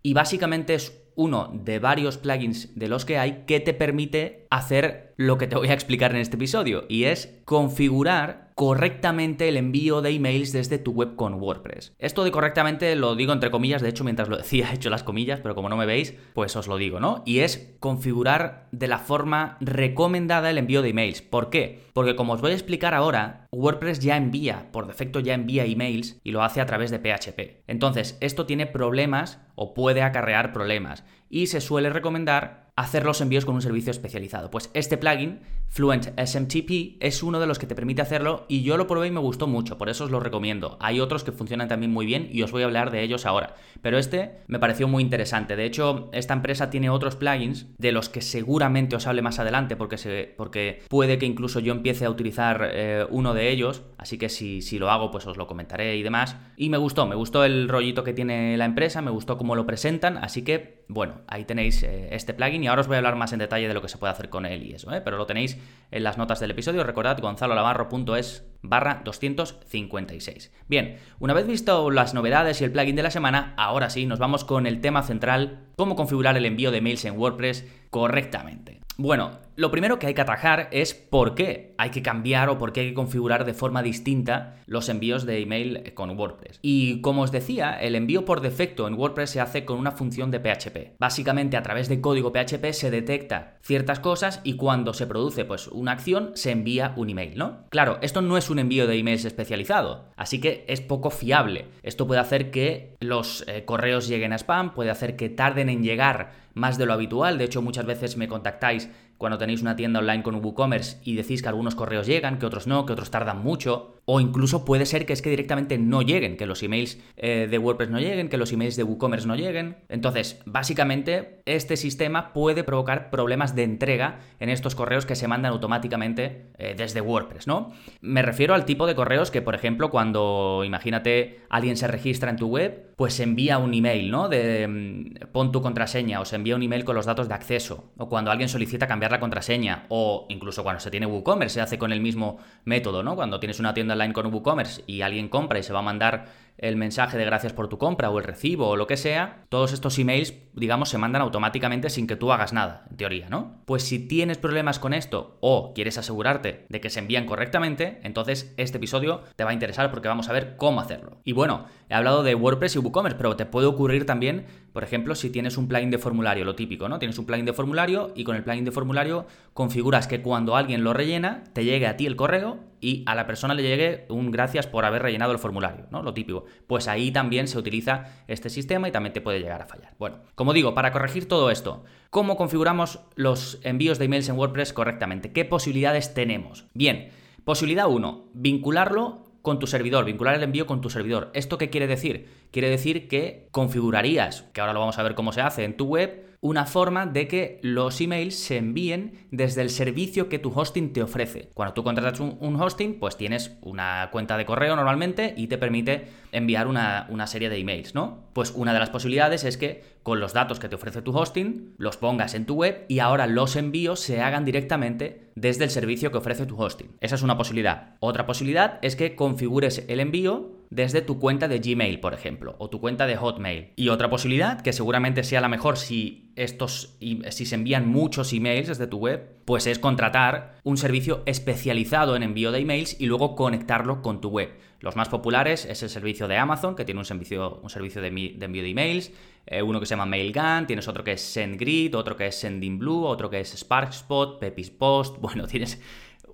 y 0.02 0.12
básicamente 0.14 0.74
es 0.74 1.02
uno 1.14 1.50
de 1.52 1.78
varios 1.78 2.16
plugins 2.16 2.74
de 2.74 2.88
los 2.88 3.04
que 3.04 3.18
hay 3.18 3.44
que 3.46 3.60
te 3.60 3.74
permite 3.74 4.46
hacer 4.50 5.14
lo 5.16 5.38
que 5.38 5.46
te 5.46 5.56
voy 5.56 5.68
a 5.68 5.74
explicar 5.74 6.10
en 6.12 6.18
este 6.18 6.36
episodio 6.36 6.84
y 6.88 7.04
es 7.04 7.40
configurar 7.44 8.51
correctamente 8.62 9.48
el 9.48 9.56
envío 9.56 10.02
de 10.02 10.10
emails 10.10 10.52
desde 10.52 10.78
tu 10.78 10.92
web 10.92 11.16
con 11.16 11.34
WordPress. 11.34 11.96
Esto 11.98 12.22
de 12.22 12.30
correctamente 12.30 12.94
lo 12.94 13.16
digo 13.16 13.32
entre 13.32 13.50
comillas, 13.50 13.82
de 13.82 13.88
hecho 13.88 14.04
mientras 14.04 14.28
lo 14.28 14.36
decía 14.36 14.68
he 14.70 14.76
hecho 14.76 14.88
las 14.88 15.02
comillas, 15.02 15.40
pero 15.40 15.56
como 15.56 15.68
no 15.68 15.76
me 15.76 15.84
veis, 15.84 16.14
pues 16.32 16.54
os 16.54 16.68
lo 16.68 16.76
digo, 16.76 17.00
¿no? 17.00 17.24
Y 17.26 17.40
es 17.40 17.74
configurar 17.80 18.68
de 18.70 18.86
la 18.86 19.00
forma 19.00 19.56
recomendada 19.60 20.48
el 20.48 20.58
envío 20.58 20.80
de 20.80 20.90
emails. 20.90 21.22
¿Por 21.22 21.50
qué? 21.50 21.80
Porque 21.92 22.14
como 22.14 22.34
os 22.34 22.40
voy 22.40 22.52
a 22.52 22.54
explicar 22.54 22.94
ahora, 22.94 23.48
WordPress 23.50 23.98
ya 23.98 24.16
envía, 24.16 24.70
por 24.70 24.86
defecto 24.86 25.18
ya 25.18 25.34
envía 25.34 25.64
emails 25.64 26.20
y 26.22 26.30
lo 26.30 26.44
hace 26.44 26.60
a 26.60 26.66
través 26.66 26.92
de 26.92 27.00
PHP. 27.00 27.64
Entonces, 27.66 28.16
esto 28.20 28.46
tiene 28.46 28.66
problemas 28.66 29.40
o 29.56 29.74
puede 29.74 30.02
acarrear 30.02 30.52
problemas 30.52 31.02
y 31.28 31.48
se 31.48 31.60
suele 31.60 31.90
recomendar 31.90 32.61
hacer 32.76 33.04
los 33.04 33.20
envíos 33.20 33.44
con 33.44 33.54
un 33.54 33.62
servicio 33.62 33.90
especializado. 33.90 34.50
Pues 34.50 34.70
este 34.72 34.96
plugin, 34.96 35.40
Fluent 35.68 36.08
SMTP, 36.18 36.96
es 37.00 37.22
uno 37.22 37.38
de 37.38 37.46
los 37.46 37.58
que 37.58 37.66
te 37.66 37.74
permite 37.74 38.02
hacerlo 38.02 38.46
y 38.48 38.62
yo 38.62 38.76
lo 38.76 38.86
probé 38.86 39.08
y 39.08 39.10
me 39.10 39.20
gustó 39.20 39.46
mucho, 39.46 39.76
por 39.76 39.90
eso 39.90 40.04
os 40.04 40.10
lo 40.10 40.20
recomiendo. 40.20 40.78
Hay 40.80 41.00
otros 41.00 41.22
que 41.22 41.32
funcionan 41.32 41.68
también 41.68 41.92
muy 41.92 42.06
bien 42.06 42.28
y 42.32 42.42
os 42.42 42.50
voy 42.52 42.62
a 42.62 42.66
hablar 42.66 42.90
de 42.90 43.02
ellos 43.02 43.26
ahora, 43.26 43.56
pero 43.82 43.98
este 43.98 44.38
me 44.46 44.58
pareció 44.58 44.88
muy 44.88 45.02
interesante. 45.02 45.56
De 45.56 45.66
hecho, 45.66 46.08
esta 46.12 46.34
empresa 46.34 46.70
tiene 46.70 46.88
otros 46.88 47.16
plugins 47.16 47.66
de 47.78 47.92
los 47.92 48.08
que 48.08 48.22
seguramente 48.22 48.96
os 48.96 49.06
hable 49.06 49.22
más 49.22 49.38
adelante 49.38 49.76
porque, 49.76 49.98
se, 49.98 50.34
porque 50.36 50.82
puede 50.88 51.18
que 51.18 51.26
incluso 51.26 51.60
yo 51.60 51.72
empiece 51.72 52.06
a 52.06 52.10
utilizar 52.10 52.70
eh, 52.72 53.06
uno 53.10 53.34
de 53.34 53.50
ellos, 53.50 53.82
así 53.98 54.16
que 54.16 54.30
si, 54.30 54.62
si 54.62 54.78
lo 54.78 54.90
hago 54.90 55.10
pues 55.10 55.26
os 55.26 55.36
lo 55.36 55.46
comentaré 55.46 55.96
y 55.96 56.02
demás. 56.02 56.36
Y 56.56 56.70
me 56.70 56.78
gustó, 56.78 57.06
me 57.06 57.16
gustó 57.16 57.44
el 57.44 57.68
rollito 57.68 58.02
que 58.02 58.14
tiene 58.14 58.56
la 58.56 58.64
empresa, 58.64 59.02
me 59.02 59.10
gustó 59.10 59.36
cómo 59.36 59.56
lo 59.56 59.66
presentan, 59.66 60.16
así 60.16 60.42
que 60.42 60.81
bueno, 60.88 61.22
ahí 61.26 61.44
tenéis 61.44 61.82
eh, 61.82 62.08
este 62.12 62.34
plugin 62.34 62.64
y 62.64 62.66
ahora 62.66 62.82
os 62.82 62.86
voy 62.86 62.96
a 62.96 62.98
hablar 62.98 63.16
más 63.16 63.32
en 63.32 63.38
detalle 63.38 63.68
de 63.68 63.74
lo 63.74 63.82
que 63.82 63.88
se 63.88 63.98
puede 63.98 64.12
hacer 64.12 64.28
con 64.28 64.46
él 64.46 64.62
y 64.62 64.74
eso, 64.74 64.92
¿eh? 64.92 65.00
pero 65.00 65.16
lo 65.16 65.26
tenéis 65.26 65.58
en 65.90 66.04
las 66.04 66.18
notas 66.18 66.40
del 66.40 66.50
episodio. 66.50 66.84
Recordad 66.84 67.18
gonzalolavarro.es 67.18 68.44
barra 68.62 69.02
256. 69.04 70.52
Bien, 70.68 70.98
una 71.18 71.34
vez 71.34 71.46
visto 71.46 71.90
las 71.90 72.14
novedades 72.14 72.60
y 72.60 72.64
el 72.64 72.72
plugin 72.72 72.96
de 72.96 73.02
la 73.02 73.10
semana, 73.10 73.54
ahora 73.56 73.90
sí, 73.90 74.06
nos 74.06 74.18
vamos 74.18 74.44
con 74.44 74.66
el 74.66 74.80
tema 74.80 75.02
central, 75.02 75.60
cómo 75.82 75.96
configurar 75.96 76.36
el 76.36 76.46
envío 76.46 76.70
de 76.70 76.80
mails 76.80 77.04
en 77.06 77.18
WordPress 77.18 77.66
correctamente. 77.90 78.82
Bueno, 78.98 79.40
lo 79.56 79.70
primero 79.70 79.98
que 79.98 80.06
hay 80.06 80.14
que 80.14 80.20
atajar 80.20 80.68
es 80.70 80.94
por 80.94 81.34
qué 81.34 81.74
hay 81.76 81.90
que 81.90 82.02
cambiar 82.02 82.48
o 82.48 82.58
por 82.58 82.72
qué 82.72 82.80
hay 82.80 82.88
que 82.90 82.94
configurar 82.94 83.44
de 83.44 83.52
forma 83.52 83.82
distinta 83.82 84.56
los 84.66 84.88
envíos 84.88 85.26
de 85.26 85.40
email 85.40 85.92
con 85.94 86.16
WordPress. 86.18 86.58
Y 86.62 87.00
como 87.00 87.22
os 87.22 87.32
decía, 87.32 87.72
el 87.80 87.94
envío 87.94 88.24
por 88.24 88.40
defecto 88.40 88.86
en 88.86 88.94
WordPress 88.94 89.30
se 89.30 89.40
hace 89.40 89.64
con 89.64 89.78
una 89.78 89.92
función 89.92 90.30
de 90.30 90.40
PHP. 90.40 90.98
Básicamente 90.98 91.56
a 91.56 91.62
través 91.62 91.88
de 91.88 92.00
código 92.00 92.32
PHP 92.32 92.72
se 92.72 92.90
detecta 92.90 93.56
ciertas 93.62 93.98
cosas 93.98 94.40
y 94.44 94.56
cuando 94.56 94.92
se 94.92 95.06
produce 95.06 95.44
pues 95.44 95.68
una 95.68 95.92
acción 95.92 96.32
se 96.34 96.50
envía 96.50 96.92
un 96.96 97.10
email, 97.10 97.36
¿no? 97.36 97.64
Claro, 97.70 97.98
esto 98.02 98.20
no 98.20 98.36
es 98.36 98.50
un 98.50 98.58
envío 98.58 98.86
de 98.86 98.98
emails 98.98 99.24
especializado, 99.24 100.04
así 100.16 100.40
que 100.40 100.64
es 100.68 100.80
poco 100.80 101.10
fiable. 101.10 101.66
Esto 101.82 102.06
puede 102.06 102.20
hacer 102.20 102.50
que 102.50 102.94
los 103.00 103.44
eh, 103.48 103.64
correos 103.64 104.06
lleguen 104.06 104.32
a 104.32 104.38
spam, 104.38 104.74
puede 104.74 104.90
hacer 104.90 105.16
que 105.16 105.30
tarden 105.30 105.70
en 105.70 105.71
llegar 105.80 106.32
más 106.54 106.76
de 106.78 106.86
lo 106.86 106.92
habitual. 106.92 107.38
De 107.38 107.44
hecho, 107.44 107.62
muchas 107.62 107.86
veces 107.86 108.16
me 108.16 108.28
contactáis 108.28 108.90
cuando 109.16 109.38
tenéis 109.38 109.62
una 109.62 109.76
tienda 109.76 110.00
online 110.00 110.22
con 110.22 110.44
WooCommerce 110.44 110.98
y 111.04 111.14
decís 111.14 111.42
que 111.42 111.48
algunos 111.48 111.74
correos 111.76 112.06
llegan, 112.06 112.38
que 112.38 112.46
otros 112.46 112.66
no, 112.66 112.84
que 112.84 112.92
otros 112.92 113.10
tardan 113.10 113.42
mucho, 113.42 114.01
o 114.04 114.20
incluso 114.20 114.64
puede 114.64 114.86
ser 114.86 115.06
que 115.06 115.12
es 115.12 115.22
que 115.22 115.30
directamente 115.30 115.78
no 115.78 116.02
lleguen, 116.02 116.36
que 116.36 116.46
los 116.46 116.62
emails 116.62 116.98
eh, 117.16 117.46
de 117.48 117.58
WordPress 117.58 117.90
no 117.90 118.00
lleguen, 118.00 118.28
que 118.28 118.36
los 118.36 118.52
emails 118.52 118.76
de 118.76 118.82
WooCommerce 118.82 119.28
no 119.28 119.36
lleguen. 119.36 119.76
Entonces, 119.88 120.40
básicamente, 120.44 121.40
este 121.46 121.76
sistema 121.76 122.32
puede 122.32 122.64
provocar 122.64 123.10
problemas 123.10 123.54
de 123.54 123.62
entrega 123.62 124.20
en 124.40 124.48
estos 124.48 124.74
correos 124.74 125.06
que 125.06 125.14
se 125.14 125.28
mandan 125.28 125.52
automáticamente 125.52 126.46
eh, 126.58 126.74
desde 126.76 127.00
WordPress, 127.00 127.46
¿no? 127.46 127.72
Me 128.00 128.22
refiero 128.22 128.54
al 128.54 128.64
tipo 128.64 128.86
de 128.86 128.94
correos 128.94 129.30
que, 129.30 129.42
por 129.42 129.54
ejemplo, 129.54 129.90
cuando, 129.90 130.62
imagínate, 130.64 131.40
alguien 131.48 131.76
se 131.76 131.86
registra 131.86 132.30
en 132.30 132.36
tu 132.36 132.48
web, 132.48 132.92
pues 132.96 133.20
envía 133.20 133.58
un 133.58 133.72
email, 133.72 134.10
¿no? 134.10 134.28
De 134.28 134.66
mm, 134.66 135.30
pon 135.32 135.52
tu 135.52 135.62
contraseña 135.62 136.20
o 136.20 136.24
se 136.24 136.36
envía 136.36 136.56
un 136.56 136.62
email 136.62 136.84
con 136.84 136.96
los 136.96 137.06
datos 137.06 137.28
de 137.28 137.34
acceso, 137.34 137.92
o 137.96 138.08
cuando 138.08 138.30
alguien 138.30 138.48
solicita 138.48 138.86
cambiar 138.86 139.12
la 139.12 139.20
contraseña 139.20 139.86
o 139.88 140.26
incluso 140.28 140.62
cuando 140.64 140.80
se 140.80 140.90
tiene 140.90 141.06
WooCommerce 141.06 141.54
se 141.54 141.60
hace 141.60 141.78
con 141.78 141.92
el 141.92 142.00
mismo 142.00 142.38
método, 142.64 143.02
¿no? 143.02 143.14
Cuando 143.14 143.38
tienes 143.38 143.60
una 143.60 143.74
tienda 143.74 143.91
online 143.92 144.12
con 144.12 144.32
WooCommerce 144.32 144.82
y 144.86 145.02
alguien 145.02 145.28
compra 145.28 145.58
y 145.58 145.62
se 145.62 145.72
va 145.72 145.80
a 145.80 145.82
mandar 145.82 146.26
el 146.58 146.76
mensaje 146.76 147.18
de 147.18 147.24
gracias 147.24 147.52
por 147.52 147.68
tu 147.68 147.78
compra 147.78 148.10
o 148.10 148.18
el 148.18 148.24
recibo 148.24 148.68
o 148.68 148.76
lo 148.76 148.86
que 148.86 148.96
sea, 148.96 149.44
todos 149.48 149.72
estos 149.72 149.98
emails, 149.98 150.34
digamos, 150.52 150.90
se 150.90 150.98
mandan 150.98 151.22
automáticamente 151.22 151.90
sin 151.90 152.06
que 152.06 152.16
tú 152.16 152.32
hagas 152.32 152.52
nada, 152.52 152.84
en 152.90 152.96
teoría, 152.96 153.28
¿no? 153.28 153.62
Pues 153.64 153.82
si 153.82 154.06
tienes 154.06 154.38
problemas 154.38 154.78
con 154.78 154.94
esto 154.94 155.38
o 155.40 155.72
quieres 155.74 155.98
asegurarte 155.98 156.66
de 156.68 156.80
que 156.80 156.90
se 156.90 157.00
envían 157.00 157.26
correctamente, 157.26 158.00
entonces 158.04 158.54
este 158.58 158.76
episodio 158.76 159.22
te 159.34 159.44
va 159.44 159.50
a 159.50 159.54
interesar 159.54 159.90
porque 159.90 160.08
vamos 160.08 160.28
a 160.28 160.32
ver 160.32 160.56
cómo 160.56 160.80
hacerlo. 160.80 161.20
Y 161.24 161.32
bueno, 161.32 161.66
he 161.92 161.94
hablado 161.94 162.22
de 162.22 162.34
WordPress 162.34 162.76
y 162.76 162.78
WooCommerce, 162.78 163.18
pero 163.18 163.36
te 163.36 163.44
puede 163.44 163.66
ocurrir 163.66 164.06
también, 164.06 164.46
por 164.72 164.82
ejemplo, 164.82 165.14
si 165.14 165.28
tienes 165.28 165.58
un 165.58 165.68
plugin 165.68 165.90
de 165.90 165.98
formulario, 165.98 166.46
lo 166.46 166.54
típico, 166.54 166.88
¿no? 166.88 166.98
Tienes 166.98 167.18
un 167.18 167.26
plugin 167.26 167.44
de 167.44 167.52
formulario 167.52 168.12
y 168.16 168.24
con 168.24 168.34
el 168.34 168.42
plugin 168.42 168.64
de 168.64 168.70
formulario 168.70 169.26
configuras 169.52 170.06
que 170.06 170.22
cuando 170.22 170.56
alguien 170.56 170.84
lo 170.84 170.94
rellena, 170.94 171.44
te 171.52 171.66
llegue 171.66 171.86
a 171.86 171.98
ti 171.98 172.06
el 172.06 172.16
correo 172.16 172.60
y 172.80 173.02
a 173.04 173.14
la 173.14 173.26
persona 173.26 173.52
le 173.52 173.62
llegue 173.62 174.06
un 174.08 174.30
gracias 174.30 174.66
por 174.66 174.86
haber 174.86 175.02
rellenado 175.02 175.32
el 175.32 175.38
formulario, 175.38 175.84
¿no? 175.90 176.02
Lo 176.02 176.14
típico. 176.14 176.46
Pues 176.66 176.88
ahí 176.88 177.10
también 177.10 177.46
se 177.46 177.58
utiliza 177.58 178.06
este 178.26 178.48
sistema 178.48 178.88
y 178.88 178.90
también 178.90 179.12
te 179.12 179.20
puede 179.20 179.40
llegar 179.40 179.60
a 179.60 179.66
fallar. 179.66 179.94
Bueno, 179.98 180.16
como 180.34 180.54
digo, 180.54 180.72
para 180.72 180.92
corregir 180.92 181.28
todo 181.28 181.50
esto, 181.50 181.84
¿cómo 182.08 182.38
configuramos 182.38 183.00
los 183.16 183.60
envíos 183.64 183.98
de 183.98 184.06
emails 184.06 184.30
en 184.30 184.38
WordPress 184.38 184.72
correctamente? 184.72 185.32
¿Qué 185.34 185.44
posibilidades 185.44 186.14
tenemos? 186.14 186.64
Bien, 186.72 187.10
posibilidad 187.44 187.86
1, 187.86 188.30
vincularlo 188.32 189.31
con 189.42 189.58
tu 189.58 189.66
servidor, 189.66 190.04
vincular 190.04 190.34
el 190.34 190.42
envío 190.42 190.66
con 190.66 190.80
tu 190.80 190.88
servidor. 190.88 191.30
¿Esto 191.34 191.58
qué 191.58 191.68
quiere 191.68 191.86
decir? 191.86 192.28
Quiere 192.50 192.70
decir 192.70 193.08
que 193.08 193.48
configurarías, 193.50 194.42
que 194.52 194.60
ahora 194.60 194.72
lo 194.72 194.80
vamos 194.80 194.98
a 194.98 195.02
ver 195.02 195.14
cómo 195.14 195.32
se 195.32 195.40
hace 195.40 195.64
en 195.64 195.76
tu 195.76 195.86
web, 195.86 196.31
una 196.42 196.66
forma 196.66 197.06
de 197.06 197.28
que 197.28 197.60
los 197.62 198.00
emails 198.00 198.34
se 198.34 198.56
envíen 198.56 199.28
desde 199.30 199.62
el 199.62 199.70
servicio 199.70 200.28
que 200.28 200.40
tu 200.40 200.50
hosting 200.52 200.92
te 200.92 201.00
ofrece. 201.00 201.50
Cuando 201.54 201.72
tú 201.72 201.84
contratas 201.84 202.18
un, 202.18 202.60
hosting, 202.60 202.98
pues 202.98 203.16
tienes 203.16 203.56
una 203.62 204.08
cuenta 204.10 204.36
de 204.36 204.44
correo 204.44 204.74
normalmente 204.74 205.34
y 205.36 205.46
te 205.46 205.56
permite 205.56 206.08
enviar 206.32 206.66
una, 206.66 207.06
una, 207.10 207.28
serie 207.28 207.48
de 207.48 207.58
emails, 207.58 207.94
¿no? 207.94 208.24
Pues 208.32 208.50
una 208.56 208.72
de 208.72 208.80
las 208.80 208.90
posibilidades 208.90 209.44
es 209.44 209.56
que 209.56 209.84
con 210.02 210.18
los 210.18 210.32
datos 210.32 210.58
que 210.58 210.68
te 210.68 210.74
ofrece 210.74 211.00
tu 211.00 211.16
hosting, 211.16 211.74
los 211.78 211.96
pongas 211.96 212.34
en 212.34 212.44
tu 212.44 212.54
web 212.54 212.86
y 212.88 212.98
ahora 212.98 213.28
los 213.28 213.54
envíos 213.54 214.00
se 214.00 214.20
hagan 214.20 214.44
directamente 214.44 215.30
desde 215.36 215.62
el 215.62 215.70
servicio 215.70 216.10
que 216.10 216.18
ofrece 216.18 216.44
tu 216.46 216.60
hosting. 216.60 216.90
Esa 217.00 217.14
es 217.14 217.22
una 217.22 217.38
posibilidad. 217.38 217.94
Otra 218.00 218.26
posibilidad 218.26 218.80
es 218.82 218.96
que 218.96 219.14
configures 219.14 219.84
el 219.86 220.00
envío 220.00 220.61
desde 220.72 221.02
tu 221.02 221.18
cuenta 221.18 221.48
de 221.48 221.58
Gmail, 221.58 222.00
por 222.00 222.14
ejemplo, 222.14 222.56
o 222.58 222.70
tu 222.70 222.80
cuenta 222.80 223.06
de 223.06 223.16
Hotmail. 223.16 223.72
Y 223.76 223.90
otra 223.90 224.08
posibilidad, 224.08 224.62
que 224.62 224.72
seguramente 224.72 225.22
sea 225.22 225.42
la 225.42 225.50
mejor 225.50 225.76
si 225.76 226.32
estos 226.34 226.96
si 226.98 227.44
se 227.44 227.54
envían 227.54 227.86
muchos 227.86 228.32
emails 228.32 228.68
desde 228.68 228.86
tu 228.86 228.96
web, 228.96 229.36
pues 229.44 229.66
es 229.66 229.78
contratar 229.78 230.54
un 230.64 230.78
servicio 230.78 231.24
especializado 231.26 232.16
en 232.16 232.22
envío 232.22 232.52
de 232.52 232.60
emails 232.60 232.98
y 232.98 233.04
luego 233.04 233.36
conectarlo 233.36 234.00
con 234.00 234.22
tu 234.22 234.30
web. 234.30 234.48
Los 234.80 234.96
más 234.96 235.10
populares 235.10 235.66
es 235.66 235.82
el 235.82 235.90
servicio 235.90 236.26
de 236.26 236.38
Amazon, 236.38 236.74
que 236.74 236.86
tiene 236.86 237.00
un 237.00 237.04
servicio, 237.04 237.60
un 237.62 237.68
servicio 237.68 238.00
de, 238.00 238.08
envío 238.08 238.62
de 238.62 238.70
emails, 238.70 239.12
eh, 239.46 239.60
uno 239.60 239.78
que 239.78 239.84
se 239.84 239.90
llama 239.90 240.06
MailGun, 240.06 240.66
tienes 240.66 240.88
otro 240.88 241.04
que 241.04 241.12
es 241.12 241.20
SendGrid, 241.20 241.94
otro 241.94 242.16
que 242.16 242.28
es 242.28 242.36
SendingBlue, 242.36 243.04
otro 243.04 243.28
que 243.28 243.40
es 243.40 243.50
SparkSpot, 243.50 244.40
Pepispost, 244.40 245.18
bueno, 245.20 245.46
tienes 245.46 245.80